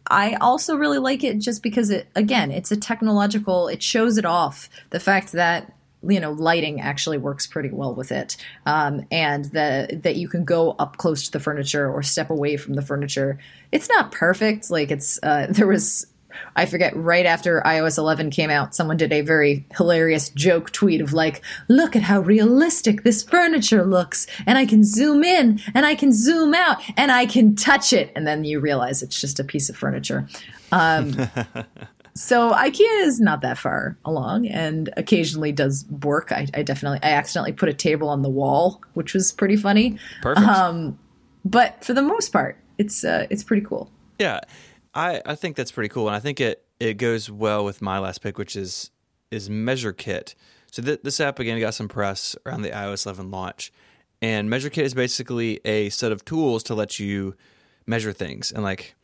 I 0.08 0.34
also 0.40 0.76
really 0.76 0.98
like 0.98 1.22
it 1.22 1.38
just 1.38 1.62
because 1.62 1.90
it, 1.90 2.08
again, 2.14 2.50
it's 2.50 2.72
a 2.72 2.76
technological, 2.76 3.68
it 3.68 3.82
shows 3.82 4.18
it 4.18 4.24
off. 4.24 4.68
The 4.90 5.00
fact 5.00 5.32
that 5.32 5.72
you 6.06 6.20
know 6.20 6.32
lighting 6.32 6.80
actually 6.80 7.18
works 7.18 7.46
pretty 7.46 7.70
well 7.70 7.94
with 7.94 8.12
it 8.12 8.36
um, 8.66 9.06
and 9.10 9.46
the, 9.46 9.98
that 10.02 10.16
you 10.16 10.28
can 10.28 10.44
go 10.44 10.72
up 10.72 10.98
close 10.98 11.24
to 11.24 11.32
the 11.32 11.40
furniture 11.40 11.90
or 11.90 12.02
step 12.02 12.28
away 12.30 12.56
from 12.56 12.74
the 12.74 12.82
furniture 12.82 13.38
it's 13.72 13.88
not 13.88 14.12
perfect 14.12 14.70
like 14.70 14.90
it's 14.90 15.18
uh, 15.22 15.46
there 15.50 15.66
was 15.66 16.06
I 16.54 16.66
forget, 16.66 16.96
right 16.96 17.26
after 17.26 17.62
iOS 17.66 17.98
11 17.98 18.30
came 18.30 18.50
out, 18.50 18.74
someone 18.74 18.96
did 18.96 19.12
a 19.12 19.20
very 19.20 19.66
hilarious 19.76 20.30
joke 20.30 20.70
tweet 20.72 21.00
of 21.00 21.12
like, 21.12 21.42
look 21.68 21.94
at 21.96 22.02
how 22.02 22.20
realistic 22.20 23.02
this 23.02 23.22
furniture 23.22 23.84
looks, 23.84 24.26
and 24.46 24.58
I 24.58 24.66
can 24.66 24.84
zoom 24.84 25.24
in, 25.24 25.60
and 25.74 25.86
I 25.86 25.94
can 25.94 26.12
zoom 26.12 26.54
out, 26.54 26.82
and 26.96 27.12
I 27.12 27.26
can 27.26 27.56
touch 27.56 27.92
it. 27.92 28.12
And 28.14 28.26
then 28.26 28.44
you 28.44 28.60
realize 28.60 29.02
it's 29.02 29.20
just 29.20 29.40
a 29.40 29.44
piece 29.44 29.68
of 29.68 29.76
furniture. 29.76 30.28
Um, 30.72 31.14
so 32.14 32.52
IKEA 32.52 33.02
is 33.02 33.20
not 33.20 33.42
that 33.42 33.58
far 33.58 33.96
along 34.04 34.46
and 34.48 34.92
occasionally 34.96 35.52
does 35.52 35.84
work. 36.02 36.32
I, 36.32 36.46
I 36.54 36.62
definitely, 36.62 37.00
I 37.02 37.12
accidentally 37.12 37.52
put 37.52 37.68
a 37.68 37.74
table 37.74 38.08
on 38.08 38.22
the 38.22 38.28
wall, 38.28 38.82
which 38.94 39.14
was 39.14 39.32
pretty 39.32 39.56
funny. 39.56 39.98
Perfect. 40.22 40.46
Um, 40.46 40.98
but 41.44 41.84
for 41.84 41.94
the 41.94 42.02
most 42.02 42.32
part, 42.32 42.58
it's, 42.78 43.04
uh, 43.04 43.26
it's 43.30 43.44
pretty 43.44 43.62
cool. 43.62 43.90
Yeah, 44.18 44.40
I, 44.96 45.20
I 45.26 45.34
think 45.34 45.56
that's 45.56 45.70
pretty 45.70 45.90
cool, 45.90 46.06
and 46.06 46.16
I 46.16 46.20
think 46.20 46.40
it, 46.40 46.64
it 46.80 46.94
goes 46.94 47.30
well 47.30 47.64
with 47.64 47.82
my 47.82 47.98
last 47.98 48.22
pick, 48.22 48.38
which 48.38 48.56
is 48.56 48.90
is 49.30 49.50
Measure 49.50 49.92
Kit. 49.92 50.34
So 50.72 50.82
th- 50.82 51.00
this 51.02 51.20
app 51.20 51.38
again 51.38 51.60
got 51.60 51.74
some 51.74 51.88
press 51.88 52.34
around 52.46 52.62
the 52.62 52.70
iOS 52.70 53.04
11 53.04 53.30
launch, 53.30 53.72
and 54.22 54.48
Measure 54.48 54.70
Kit 54.70 54.86
is 54.86 54.94
basically 54.94 55.60
a 55.66 55.90
set 55.90 56.12
of 56.12 56.24
tools 56.24 56.62
to 56.64 56.74
let 56.74 56.98
you 56.98 57.34
measure 57.86 58.12
things. 58.12 58.50
And 58.50 58.62
like, 58.62 58.94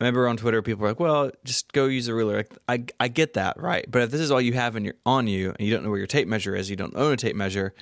I 0.00 0.04
remember 0.04 0.26
on 0.26 0.38
Twitter, 0.38 0.62
people 0.62 0.82
were 0.82 0.88
like, 0.88 1.00
"Well, 1.00 1.30
just 1.44 1.70
go 1.72 1.84
use 1.84 2.08
a 2.08 2.14
ruler." 2.14 2.38
Like, 2.38 2.58
I 2.66 2.84
I 2.98 3.08
get 3.08 3.34
that, 3.34 3.60
right? 3.60 3.84
But 3.90 4.02
if 4.02 4.10
this 4.10 4.22
is 4.22 4.30
all 4.30 4.40
you 4.40 4.54
have 4.54 4.74
in 4.74 4.86
your 4.86 4.94
on 5.04 5.26
you, 5.26 5.50
and 5.58 5.68
you 5.68 5.74
don't 5.74 5.84
know 5.84 5.90
where 5.90 5.98
your 5.98 6.06
tape 6.06 6.28
measure 6.28 6.56
is, 6.56 6.70
you 6.70 6.76
don't 6.76 6.96
own 6.96 7.12
a 7.12 7.16
tape 7.16 7.36
measure, 7.36 7.74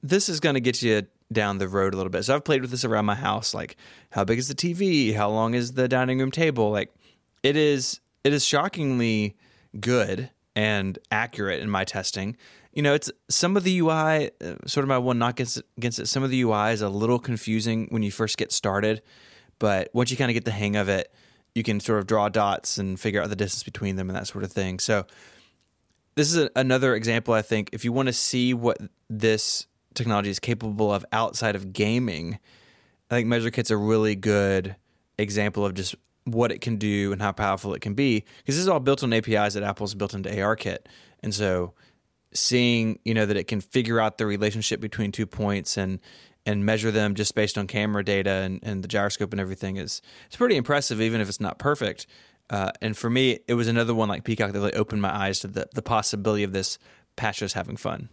this 0.00 0.28
is 0.28 0.38
going 0.38 0.54
to 0.54 0.60
get 0.60 0.80
you 0.80 1.06
down 1.32 1.58
the 1.58 1.68
road 1.68 1.92
a 1.92 1.96
little 1.96 2.10
bit. 2.10 2.24
So 2.24 2.34
I've 2.34 2.44
played 2.44 2.60
with 2.60 2.70
this 2.70 2.84
around 2.84 3.06
my 3.06 3.14
house, 3.14 3.52
like 3.52 3.76
how 4.10 4.24
big 4.24 4.38
is 4.38 4.48
the 4.48 4.54
TV, 4.54 5.14
how 5.14 5.30
long 5.30 5.54
is 5.54 5.72
the 5.72 5.88
dining 5.88 6.18
room 6.18 6.30
table, 6.30 6.70
like 6.70 6.92
it 7.42 7.56
is 7.56 8.00
it 8.24 8.32
is 8.32 8.44
shockingly 8.44 9.36
good 9.78 10.30
and 10.54 10.98
accurate 11.10 11.60
in 11.60 11.70
my 11.70 11.84
testing. 11.84 12.36
You 12.72 12.82
know, 12.82 12.94
it's 12.94 13.10
some 13.28 13.56
of 13.56 13.64
the 13.64 13.78
UI, 13.80 14.30
uh, 14.40 14.54
sort 14.66 14.84
of 14.84 14.88
my 14.88 14.98
one 14.98 15.18
knock 15.18 15.40
against, 15.40 15.98
it. 15.98 16.06
Some 16.06 16.22
of 16.22 16.30
the 16.30 16.40
UI 16.42 16.72
is 16.72 16.82
a 16.82 16.88
little 16.88 17.18
confusing 17.18 17.86
when 17.90 18.02
you 18.02 18.10
first 18.10 18.36
get 18.36 18.52
started, 18.52 19.02
but 19.58 19.90
once 19.92 20.10
you 20.10 20.16
kind 20.16 20.30
of 20.30 20.34
get 20.34 20.44
the 20.44 20.50
hang 20.50 20.76
of 20.76 20.88
it, 20.88 21.12
you 21.54 21.62
can 21.62 21.80
sort 21.80 21.98
of 21.98 22.06
draw 22.06 22.28
dots 22.28 22.78
and 22.78 22.98
figure 22.98 23.20
out 23.20 23.28
the 23.28 23.36
distance 23.36 23.64
between 23.64 23.96
them 23.96 24.08
and 24.08 24.16
that 24.16 24.28
sort 24.28 24.44
of 24.44 24.52
thing. 24.52 24.78
So, 24.78 25.06
this 26.14 26.32
is 26.32 26.44
a, 26.44 26.50
another 26.54 26.94
example. 26.94 27.34
I 27.34 27.42
think 27.42 27.70
if 27.72 27.84
you 27.84 27.92
want 27.92 28.06
to 28.06 28.12
see 28.12 28.54
what 28.54 28.78
this 29.08 29.66
technology 29.94 30.30
is 30.30 30.38
capable 30.38 30.92
of 30.92 31.04
outside 31.12 31.56
of 31.56 31.72
gaming, 31.72 32.38
I 33.10 33.16
think 33.16 33.28
MeasureKit's 33.28 33.70
a 33.70 33.76
really 33.76 34.14
good 34.14 34.76
example 35.18 35.64
of 35.64 35.74
just 35.74 35.94
what 36.24 36.52
it 36.52 36.60
can 36.60 36.76
do 36.76 37.12
and 37.12 37.20
how 37.20 37.32
powerful 37.32 37.74
it 37.74 37.80
can 37.80 37.94
be 37.94 38.24
because 38.38 38.56
this 38.56 38.62
is 38.62 38.68
all 38.68 38.80
built 38.80 39.02
on 39.02 39.12
APIs 39.12 39.54
that 39.54 39.62
Apple's 39.62 39.94
built 39.94 40.14
into 40.14 40.28
ARKit. 40.28 40.78
And 41.22 41.34
so 41.34 41.74
seeing, 42.32 42.98
you 43.04 43.14
know, 43.14 43.26
that 43.26 43.36
it 43.36 43.44
can 43.44 43.60
figure 43.60 44.00
out 44.00 44.18
the 44.18 44.26
relationship 44.26 44.80
between 44.80 45.12
two 45.12 45.26
points 45.26 45.76
and 45.76 46.00
and 46.46 46.64
measure 46.64 46.90
them 46.90 47.14
just 47.14 47.34
based 47.34 47.58
on 47.58 47.66
camera 47.66 48.02
data 48.02 48.30
and, 48.30 48.60
and 48.62 48.82
the 48.82 48.88
gyroscope 48.88 49.32
and 49.32 49.40
everything 49.40 49.76
is 49.76 50.00
it's 50.26 50.36
pretty 50.36 50.56
impressive 50.56 51.00
even 51.00 51.20
if 51.20 51.28
it's 51.28 51.40
not 51.40 51.58
perfect. 51.58 52.06
Uh, 52.48 52.72
and 52.80 52.96
for 52.96 53.08
me, 53.08 53.38
it 53.46 53.54
was 53.54 53.68
another 53.68 53.94
one 53.94 54.08
like 54.08 54.24
PCalc 54.24 54.52
that 54.52 54.58
really 54.58 54.74
opened 54.74 55.00
my 55.00 55.14
eyes 55.14 55.38
to 55.40 55.46
the, 55.46 55.68
the 55.74 55.82
possibility 55.82 56.42
of 56.42 56.52
this 56.52 56.78
patch 57.14 57.38
just 57.38 57.54
having 57.54 57.76
fun. 57.76 58.08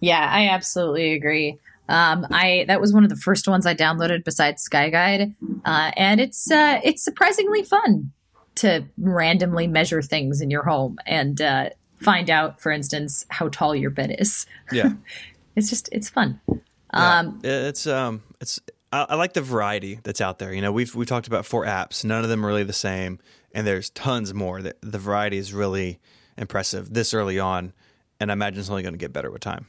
Yeah, 0.00 0.28
I 0.28 0.48
absolutely 0.48 1.12
agree. 1.12 1.58
Um, 1.88 2.26
I 2.30 2.64
that 2.68 2.80
was 2.80 2.92
one 2.92 3.04
of 3.04 3.10
the 3.10 3.16
first 3.16 3.48
ones 3.48 3.64
I 3.64 3.74
downloaded 3.74 4.24
besides 4.24 4.66
SkyGuide, 4.68 5.34
uh, 5.64 5.92
and 5.96 6.20
it's 6.20 6.50
uh, 6.50 6.80
it's 6.82 7.04
surprisingly 7.04 7.62
fun 7.62 8.12
to 8.56 8.84
randomly 8.98 9.66
measure 9.66 10.02
things 10.02 10.40
in 10.40 10.50
your 10.50 10.64
home 10.64 10.98
and 11.06 11.40
uh, 11.40 11.70
find 12.00 12.28
out, 12.28 12.60
for 12.60 12.72
instance, 12.72 13.24
how 13.28 13.48
tall 13.48 13.74
your 13.74 13.90
bed 13.90 14.14
is. 14.18 14.46
Yeah, 14.72 14.92
it's 15.56 15.70
just 15.70 15.88
it's 15.92 16.08
fun. 16.08 16.40
Yeah. 16.48 17.18
Um, 17.18 17.40
it's 17.44 17.86
um 17.86 18.22
it's 18.40 18.60
I, 18.92 19.06
I, 19.10 19.14
like 19.16 19.34
the 19.34 19.42
variety 19.42 20.00
that's 20.02 20.20
out 20.20 20.38
there. 20.38 20.52
You 20.52 20.62
know, 20.62 20.72
we've 20.72 20.94
we 20.94 21.04
talked 21.04 21.26
about 21.26 21.44
four 21.46 21.64
apps, 21.64 22.04
none 22.04 22.24
of 22.24 22.30
them 22.30 22.44
are 22.44 22.48
really 22.48 22.64
the 22.64 22.72
same, 22.72 23.18
and 23.52 23.66
there's 23.66 23.90
tons 23.90 24.32
more. 24.32 24.62
The, 24.62 24.74
the 24.80 24.98
variety 24.98 25.36
is 25.36 25.52
really 25.52 26.00
impressive 26.36 26.92
this 26.92 27.12
early 27.12 27.38
on, 27.38 27.72
and 28.20 28.30
I 28.30 28.32
imagine 28.32 28.60
it's 28.60 28.70
only 28.70 28.82
going 28.82 28.94
to 28.94 28.98
get 28.98 29.12
better 29.12 29.30
with 29.30 29.40
time. 29.40 29.66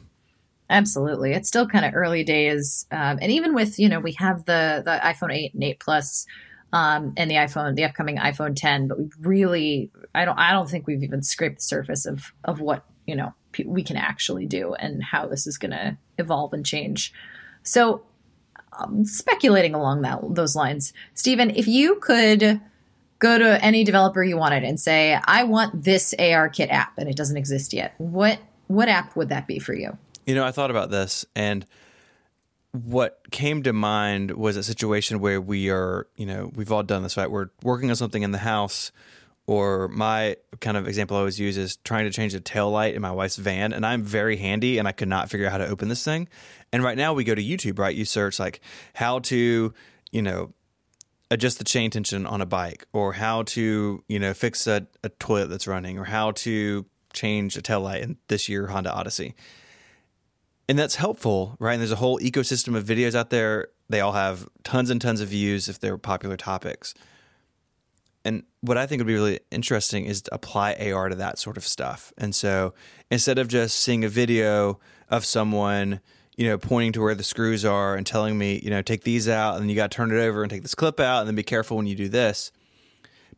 Absolutely, 0.70 1.34
it's 1.34 1.48
still 1.48 1.68
kind 1.68 1.84
of 1.84 1.96
early 1.96 2.24
days, 2.24 2.86
um, 2.92 3.18
and 3.22 3.32
even 3.32 3.56
with 3.56 3.80
you 3.80 3.90
know 3.90 4.00
we 4.00 4.12
have 4.14 4.46
the 4.46 4.84
the 4.86 5.00
iPhone 5.04 5.34
eight 5.34 5.54
and 5.56 5.64
eight 5.64 5.80
plus, 5.80 6.28
um, 6.72 7.14
and 7.18 7.30
the 7.30 7.36
iPhone, 7.36 7.76
the 7.76 7.86
upcoming 7.86 8.18
iPhone 8.18 8.56
ten, 8.56 8.88
but 8.88 9.00
we 9.00 9.10
really, 9.20 9.92
I 10.14 10.26
don't, 10.26 10.38
I 10.38 10.52
don't 10.52 10.70
think 10.70 10.86
we've 10.86 11.02
even 11.02 11.24
scraped 11.24 11.58
the 11.58 11.64
surface 11.64 12.06
of 12.06 12.34
of 12.44 12.62
what 12.62 12.86
you 13.08 13.16
know 13.16 13.34
we 13.66 13.82
can 13.82 13.98
actually 13.98 14.46
do 14.46 14.76
and 14.76 15.04
how 15.04 15.26
this 15.26 15.48
is 15.48 15.58
going 15.58 15.72
to 15.72 15.98
evolve 16.20 16.54
and 16.54 16.64
change. 16.64 17.14
So, 17.64 18.04
um, 18.74 19.06
speculating 19.06 19.74
along 19.74 20.04
that 20.04 20.20
those 20.36 20.56
lines, 20.56 20.94
Stephen, 21.16 21.50
if 21.50 21.68
you 21.68 21.96
could 21.96 22.62
go 23.18 23.40
to 23.40 23.66
any 23.66 23.84
developer 23.84 24.24
you 24.24 24.38
wanted 24.38 24.64
and 24.64 24.80
say, 24.80 25.20
"I 25.26 25.46
want 25.46 25.84
this 25.84 26.14
AR 26.20 26.48
Kit 26.48 26.70
app," 26.70 26.96
and 27.00 27.10
it 27.10 27.16
doesn't 27.16 27.38
exist 27.38 27.74
yet, 27.74 27.96
what 27.98 28.38
what 28.68 28.88
app 28.88 29.16
would 29.16 29.30
that 29.30 29.48
be 29.48 29.58
for 29.58 29.74
you? 29.74 29.98
You 30.26 30.36
know, 30.36 30.46
I 30.46 30.52
thought 30.52 30.72
about 30.72 30.92
this 30.92 31.26
and 31.36 31.66
what 32.72 33.20
came 33.32 33.64
to 33.64 33.74
mind 33.74 34.32
was 34.32 34.56
a 34.56 34.64
situation 34.64 35.20
where 35.20 35.42
we 35.42 35.70
are, 35.70 36.08
you 36.16 36.26
know, 36.26 36.52
we've 36.54 36.72
all 36.72 36.84
done 36.84 37.04
this, 37.04 37.18
right? 37.18 37.30
We're 37.30 37.50
working 37.64 37.90
on 37.90 37.96
something 37.96 38.22
in 38.22 38.32
the 38.32 38.38
house, 38.38 38.92
or 39.48 39.88
my 39.88 40.38
kind 40.60 40.78
of 40.78 40.88
example 40.88 41.18
I 41.18 41.22
always 41.22 41.40
use 41.40 41.58
is 41.58 41.78
trying 41.78 42.06
to 42.06 42.12
change 42.12 42.34
the 42.34 42.40
tail 42.40 42.70
light 42.70 42.94
in 42.94 43.02
my 43.02 43.12
wife's 43.12 43.38
van, 43.38 43.74
and 43.74 43.86
I'm 43.86 44.04
very 44.04 44.38
handy 44.38 44.78
and 44.78 44.88
I 44.88 44.92
could 44.92 45.08
not 45.08 45.32
figure 45.32 45.48
out 45.48 45.54
how 45.54 45.58
to 45.58 45.68
open 45.68 45.90
this 45.90 46.04
thing. 46.04 46.28
And 46.72 46.84
right 46.84 46.96
now 46.96 47.14
we 47.14 47.24
go 47.24 47.34
to 47.34 47.44
YouTube, 47.44 47.80
right? 47.80 47.96
You 47.96 48.06
search 48.06 48.38
like 48.38 48.62
how 48.94 49.18
to, 49.20 49.74
you 50.12 50.22
know, 50.22 50.54
adjust 51.32 51.58
the 51.58 51.64
chain 51.64 51.90
tension 51.90 52.28
on 52.28 52.42
a 52.42 52.46
bike, 52.46 52.86
or 52.94 53.14
how 53.14 53.42
to, 53.44 54.04
you 54.08 54.20
know, 54.20 54.36
fix 54.36 54.68
a, 54.68 54.86
a 55.04 55.10
toilet 55.10 55.48
that's 55.48 55.68
running, 55.68 55.98
or 55.98 56.06
how 56.06 56.32
to 56.32 56.86
change 57.14 57.58
a 57.58 57.64
tail 57.64 57.82
light 57.82 58.04
in 58.04 58.18
this 58.28 58.48
year 58.48 58.68
Honda 58.68 58.94
Odyssey 58.94 59.34
and 60.70 60.78
that's 60.78 60.96
helpful, 60.96 61.58
right? 61.58 61.74
And 61.74 61.82
there's 61.82 61.92
a 61.92 61.96
whole 61.96 62.20
ecosystem 62.20 62.78
of 62.78 62.86
videos 62.86 63.16
out 63.16 63.32
there. 63.32 63.70
They 63.90 64.02
all 64.02 64.12
have 64.12 64.48
tons 64.64 64.92
and 64.92 65.02
tons 65.02 65.20
of 65.20 65.30
views 65.30 65.68
if 65.68 65.80
they're 65.80 65.98
popular 65.98 66.38
topics. 66.38 66.94
And 68.24 68.44
what 68.62 68.78
I 68.78 68.86
think 68.86 69.00
would 69.00 69.08
be 69.08 69.16
really 69.16 69.40
interesting 69.50 70.06
is 70.06 70.22
to 70.22 70.36
apply 70.36 70.76
AR 70.76 71.10
to 71.10 71.16
that 71.16 71.40
sort 71.40 71.58
of 71.58 71.66
stuff. 71.66 72.14
And 72.20 72.36
so 72.36 72.76
instead 73.10 73.40
of 73.40 73.48
just 73.48 73.78
seeing 73.78 74.06
a 74.06 74.10
video 74.10 74.80
of 75.10 75.26
someone, 75.26 76.02
you 76.38 76.48
know, 76.48 76.60
pointing 76.60 76.92
to 76.92 77.02
where 77.02 77.16
the 77.16 77.24
screws 77.24 77.66
are 77.66 77.96
and 77.96 78.06
telling 78.06 78.38
me, 78.38 78.62
you 78.64 78.70
know, 78.70 78.84
take 78.84 79.04
these 79.04 79.28
out 79.28 79.56
and 79.56 79.64
then 79.64 79.70
you 79.70 79.76
got 79.76 79.90
to 79.90 79.96
turn 79.96 80.12
it 80.12 80.22
over 80.22 80.44
and 80.44 80.52
take 80.52 80.62
this 80.62 80.76
clip 80.76 81.00
out 81.00 81.22
and 81.22 81.28
then 81.28 81.36
be 81.36 81.42
careful 81.42 81.78
when 81.78 81.88
you 81.88 81.96
do 81.96 82.10
this, 82.10 82.52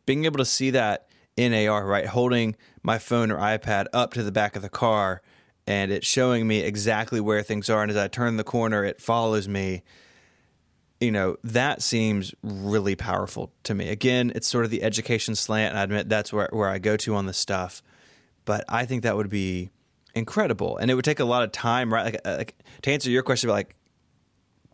being 0.04 0.26
able 0.26 0.36
to 0.36 0.44
see 0.44 0.68
that 0.68 1.06
in 1.38 1.54
AR, 1.54 1.86
right? 1.86 2.08
Holding 2.08 2.56
my 2.82 2.98
phone 2.98 3.30
or 3.30 3.38
iPad 3.38 3.86
up 3.94 4.12
to 4.12 4.22
the 4.22 4.32
back 4.32 4.54
of 4.54 4.60
the 4.60 4.68
car 4.68 5.22
and 5.66 5.92
it's 5.92 6.06
showing 6.06 6.46
me 6.46 6.60
exactly 6.60 7.20
where 7.20 7.42
things 7.42 7.70
are. 7.70 7.82
And 7.82 7.90
as 7.90 7.96
I 7.96 8.08
turn 8.08 8.36
the 8.36 8.44
corner, 8.44 8.84
it 8.84 9.00
follows 9.00 9.48
me. 9.48 9.82
You 11.00 11.10
know, 11.10 11.36
that 11.42 11.82
seems 11.82 12.32
really 12.42 12.94
powerful 12.94 13.52
to 13.64 13.74
me. 13.74 13.88
Again, 13.88 14.30
it's 14.36 14.46
sort 14.46 14.64
of 14.64 14.70
the 14.70 14.84
education 14.84 15.34
slant, 15.34 15.70
and 15.70 15.78
I 15.78 15.82
admit 15.82 16.08
that's 16.08 16.32
where, 16.32 16.48
where 16.52 16.68
I 16.68 16.78
go 16.78 16.96
to 16.98 17.14
on 17.16 17.26
this 17.26 17.38
stuff. 17.38 17.82
But 18.44 18.64
I 18.68 18.84
think 18.86 19.02
that 19.02 19.16
would 19.16 19.28
be 19.28 19.70
incredible. 20.14 20.76
And 20.76 20.90
it 20.90 20.94
would 20.94 21.04
take 21.04 21.20
a 21.20 21.24
lot 21.24 21.42
of 21.42 21.50
time, 21.50 21.92
right? 21.92 22.04
Like, 22.04 22.20
uh, 22.24 22.36
like 22.38 22.54
to 22.82 22.92
answer 22.92 23.10
your 23.10 23.22
question 23.22 23.48
about 23.48 23.56
like, 23.56 23.76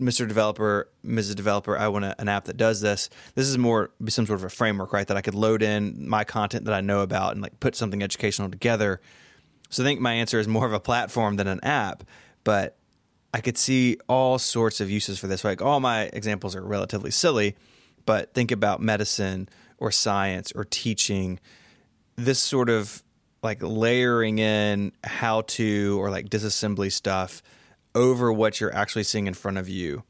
Mr. 0.01 0.29
Developer, 0.29 0.89
Mrs. 1.05 1.35
Developer, 1.35 1.77
I 1.77 1.89
want 1.89 2.05
a, 2.05 2.21
an 2.21 2.29
app 2.29 2.45
that 2.45 2.57
does 2.57 2.81
this. 2.81 3.11
This 3.35 3.49
is 3.49 3.59
more 3.59 3.91
some 4.09 4.27
sort 4.27 4.39
of 4.39 4.45
a 4.45 4.51
framework, 4.51 4.93
right? 4.93 5.07
That 5.07 5.17
I 5.17 5.23
could 5.23 5.35
load 5.35 5.63
in 5.63 6.09
my 6.09 6.25
content 6.25 6.67
that 6.67 6.75
I 6.75 6.81
know 6.81 7.01
about 7.01 7.33
and 7.33 7.43
like 7.43 7.59
put 7.59 7.75
something 7.75 8.03
educational 8.03 8.49
together 8.49 9.01
so 9.71 9.83
I 9.83 9.87
think 9.87 10.01
my 10.01 10.15
answer 10.15 10.39
is 10.39 10.49
more 10.49 10.67
of 10.67 10.73
a 10.73 10.81
platform 10.81 11.37
than 11.37 11.47
an 11.47 11.61
app, 11.63 12.05
but 12.45 12.77
I 13.35 13.41
could 13.41 13.59
see 13.59 13.99
all 14.09 14.39
sorts 14.39 14.81
of 14.81 14.91
uses 14.91 15.19
for 15.19 15.27
this. 15.27 15.45
Like 15.45 15.61
all 15.61 15.81
my 15.81 16.05
examples 16.13 16.57
are 16.57 16.63
relatively 16.63 17.11
silly, 17.11 17.57
but 18.07 18.33
think 18.33 18.51
about 18.51 18.81
medicine 18.81 19.49
or 19.79 19.91
science 19.91 20.53
or 20.53 20.65
teaching. 20.65 21.39
This 22.17 22.39
sort 22.39 22.71
of 22.71 23.03
like 23.43 23.63
layering 23.63 24.39
in 24.39 24.93
how 25.05 25.43
to 25.43 26.01
or 26.01 26.11
like 26.11 26.29
disassembly 26.29 26.91
stuff 26.91 27.43
over 27.95 28.33
what 28.33 28.61
you're 28.61 28.75
actually 28.75 29.05
seeing 29.05 29.27
in 29.27 29.35
front 29.35 29.59
of 29.59 29.69
you 29.69 30.03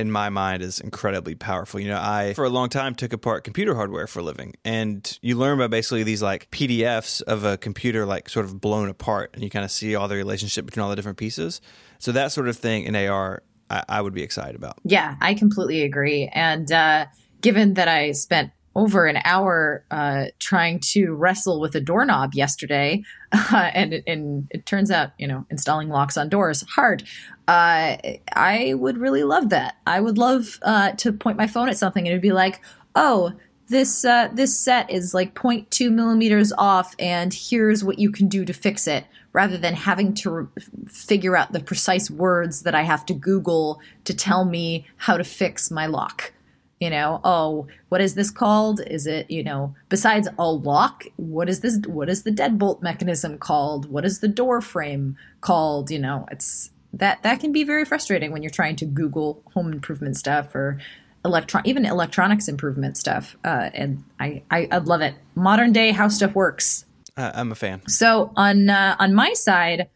in 0.00 0.10
my 0.10 0.30
mind 0.30 0.62
is 0.62 0.80
incredibly 0.80 1.34
powerful. 1.34 1.78
You 1.78 1.88
know, 1.88 2.00
I 2.00 2.32
for 2.34 2.44
a 2.44 2.50
long 2.50 2.68
time 2.68 2.94
took 2.94 3.12
apart 3.12 3.44
computer 3.44 3.74
hardware 3.74 4.06
for 4.06 4.20
a 4.20 4.22
living, 4.22 4.54
and 4.64 5.18
you 5.22 5.36
learn 5.36 5.58
about 5.58 5.70
basically 5.70 6.02
these 6.02 6.22
like 6.22 6.50
PDFs 6.50 7.22
of 7.22 7.44
a 7.44 7.56
computer 7.56 8.06
like 8.06 8.28
sort 8.28 8.46
of 8.46 8.60
blown 8.60 8.88
apart, 8.88 9.30
and 9.34 9.44
you 9.44 9.50
kind 9.50 9.64
of 9.64 9.70
see 9.70 9.94
all 9.94 10.08
the 10.08 10.16
relationship 10.16 10.66
between 10.66 10.82
all 10.82 10.90
the 10.90 10.96
different 10.96 11.18
pieces. 11.18 11.60
So 11.98 12.12
that 12.12 12.32
sort 12.32 12.48
of 12.48 12.56
thing 12.56 12.84
in 12.84 12.96
AR, 12.96 13.42
I, 13.68 13.84
I 13.88 14.00
would 14.00 14.14
be 14.14 14.22
excited 14.22 14.56
about. 14.56 14.78
Yeah, 14.84 15.16
I 15.20 15.34
completely 15.34 15.82
agree. 15.82 16.28
And 16.32 16.72
uh, 16.72 17.06
given 17.42 17.74
that 17.74 17.88
I 17.88 18.12
spent 18.12 18.52
over 18.76 19.06
an 19.06 19.18
hour 19.24 19.84
uh, 19.90 20.26
trying 20.38 20.78
to 20.78 21.12
wrestle 21.12 21.60
with 21.60 21.74
a 21.74 21.80
doorknob 21.80 22.34
yesterday, 22.34 23.02
uh, 23.32 23.70
and, 23.74 24.02
and 24.06 24.48
it 24.50 24.66
turns 24.66 24.90
out, 24.90 25.10
you 25.18 25.26
know, 25.26 25.44
installing 25.50 25.88
locks 25.88 26.16
on 26.16 26.28
doors 26.28 26.62
hard. 26.74 27.02
Uh, 27.48 27.96
I 28.32 28.74
would 28.76 28.98
really 28.98 29.24
love 29.24 29.48
that. 29.48 29.76
I 29.86 30.00
would 30.00 30.18
love 30.18 30.58
uh, 30.62 30.92
to 30.92 31.12
point 31.12 31.36
my 31.36 31.46
phone 31.46 31.68
at 31.68 31.76
something 31.76 32.06
and 32.06 32.12
it'd 32.12 32.22
be 32.22 32.32
like, 32.32 32.60
oh, 32.94 33.32
this 33.70 34.04
uh, 34.04 34.28
this 34.32 34.58
set 34.58 34.90
is 34.90 35.14
like 35.14 35.34
0.2 35.34 35.92
millimeters 35.92 36.52
off, 36.58 36.96
and 36.98 37.32
here's 37.32 37.84
what 37.84 38.00
you 38.00 38.10
can 38.10 38.26
do 38.26 38.44
to 38.44 38.52
fix 38.52 38.88
it, 38.88 39.04
rather 39.32 39.56
than 39.56 39.74
having 39.74 40.12
to 40.14 40.30
re- 40.30 40.46
figure 40.88 41.36
out 41.36 41.52
the 41.52 41.60
precise 41.60 42.10
words 42.10 42.62
that 42.62 42.74
I 42.74 42.82
have 42.82 43.06
to 43.06 43.14
Google 43.14 43.80
to 44.06 44.12
tell 44.12 44.44
me 44.44 44.88
how 44.96 45.16
to 45.16 45.22
fix 45.22 45.70
my 45.70 45.86
lock 45.86 46.32
you 46.80 46.90
know 46.90 47.20
oh 47.24 47.66
what 47.90 48.00
is 48.00 48.14
this 48.14 48.30
called 48.30 48.80
is 48.86 49.06
it 49.06 49.30
you 49.30 49.44
know 49.44 49.74
besides 49.88 50.28
a 50.38 50.50
lock 50.50 51.04
what 51.16 51.48
is 51.48 51.60
this 51.60 51.78
what 51.86 52.08
is 52.08 52.22
the 52.22 52.30
deadbolt 52.30 52.82
mechanism 52.82 53.38
called 53.38 53.90
what 53.90 54.04
is 54.04 54.20
the 54.20 54.28
door 54.28 54.60
frame 54.60 55.16
called 55.40 55.90
you 55.90 55.98
know 55.98 56.26
it's 56.30 56.70
that 56.92 57.22
that 57.22 57.38
can 57.38 57.52
be 57.52 57.62
very 57.62 57.84
frustrating 57.84 58.32
when 58.32 58.42
you're 58.42 58.50
trying 58.50 58.76
to 58.76 58.84
google 58.84 59.42
home 59.54 59.72
improvement 59.72 60.16
stuff 60.16 60.54
or 60.54 60.78
electron 61.24 61.62
even 61.66 61.84
electronics 61.84 62.48
improvement 62.48 62.96
stuff. 62.96 63.36
Uh, 63.44 63.70
and 63.74 64.02
I, 64.18 64.42
I 64.50 64.68
I 64.70 64.78
love 64.78 65.00
it. 65.00 65.14
Modern 65.34 65.72
day 65.72 65.92
how 65.92 66.08
stuff 66.08 66.34
works. 66.34 66.84
Uh, 67.16 67.32
I'm 67.34 67.52
a 67.52 67.54
fan. 67.54 67.86
So 67.88 68.32
on 68.36 68.70
uh, 68.70 68.96
on 68.98 69.14
my 69.14 69.32
side, 69.34 69.88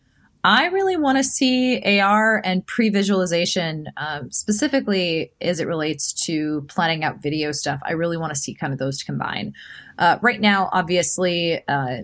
I 0.45 0.67
really 0.67 0.99
want 0.99 1.17
to 1.17 1.25
see 1.25 1.81
AR 2.01 2.43
and 2.45 2.67
pre-visualization, 2.67 3.89
um, 3.97 4.31
specifically 4.31 5.33
as 5.41 5.59
it 5.59 5.67
relates 5.67 6.13
to 6.27 6.67
planning 6.69 7.03
out 7.03 7.23
video 7.23 7.51
stuff. 7.51 7.81
I 7.83 7.93
really 7.93 8.19
want 8.19 8.35
to 8.35 8.39
see 8.39 8.53
kind 8.53 8.75
of 8.75 8.79
those 8.79 8.99
to 8.99 9.07
combine. 9.07 9.55
Uh, 9.99 10.19
right 10.21 10.41
now, 10.41 10.69
obviously, 10.71 11.67
uh, 11.67 12.03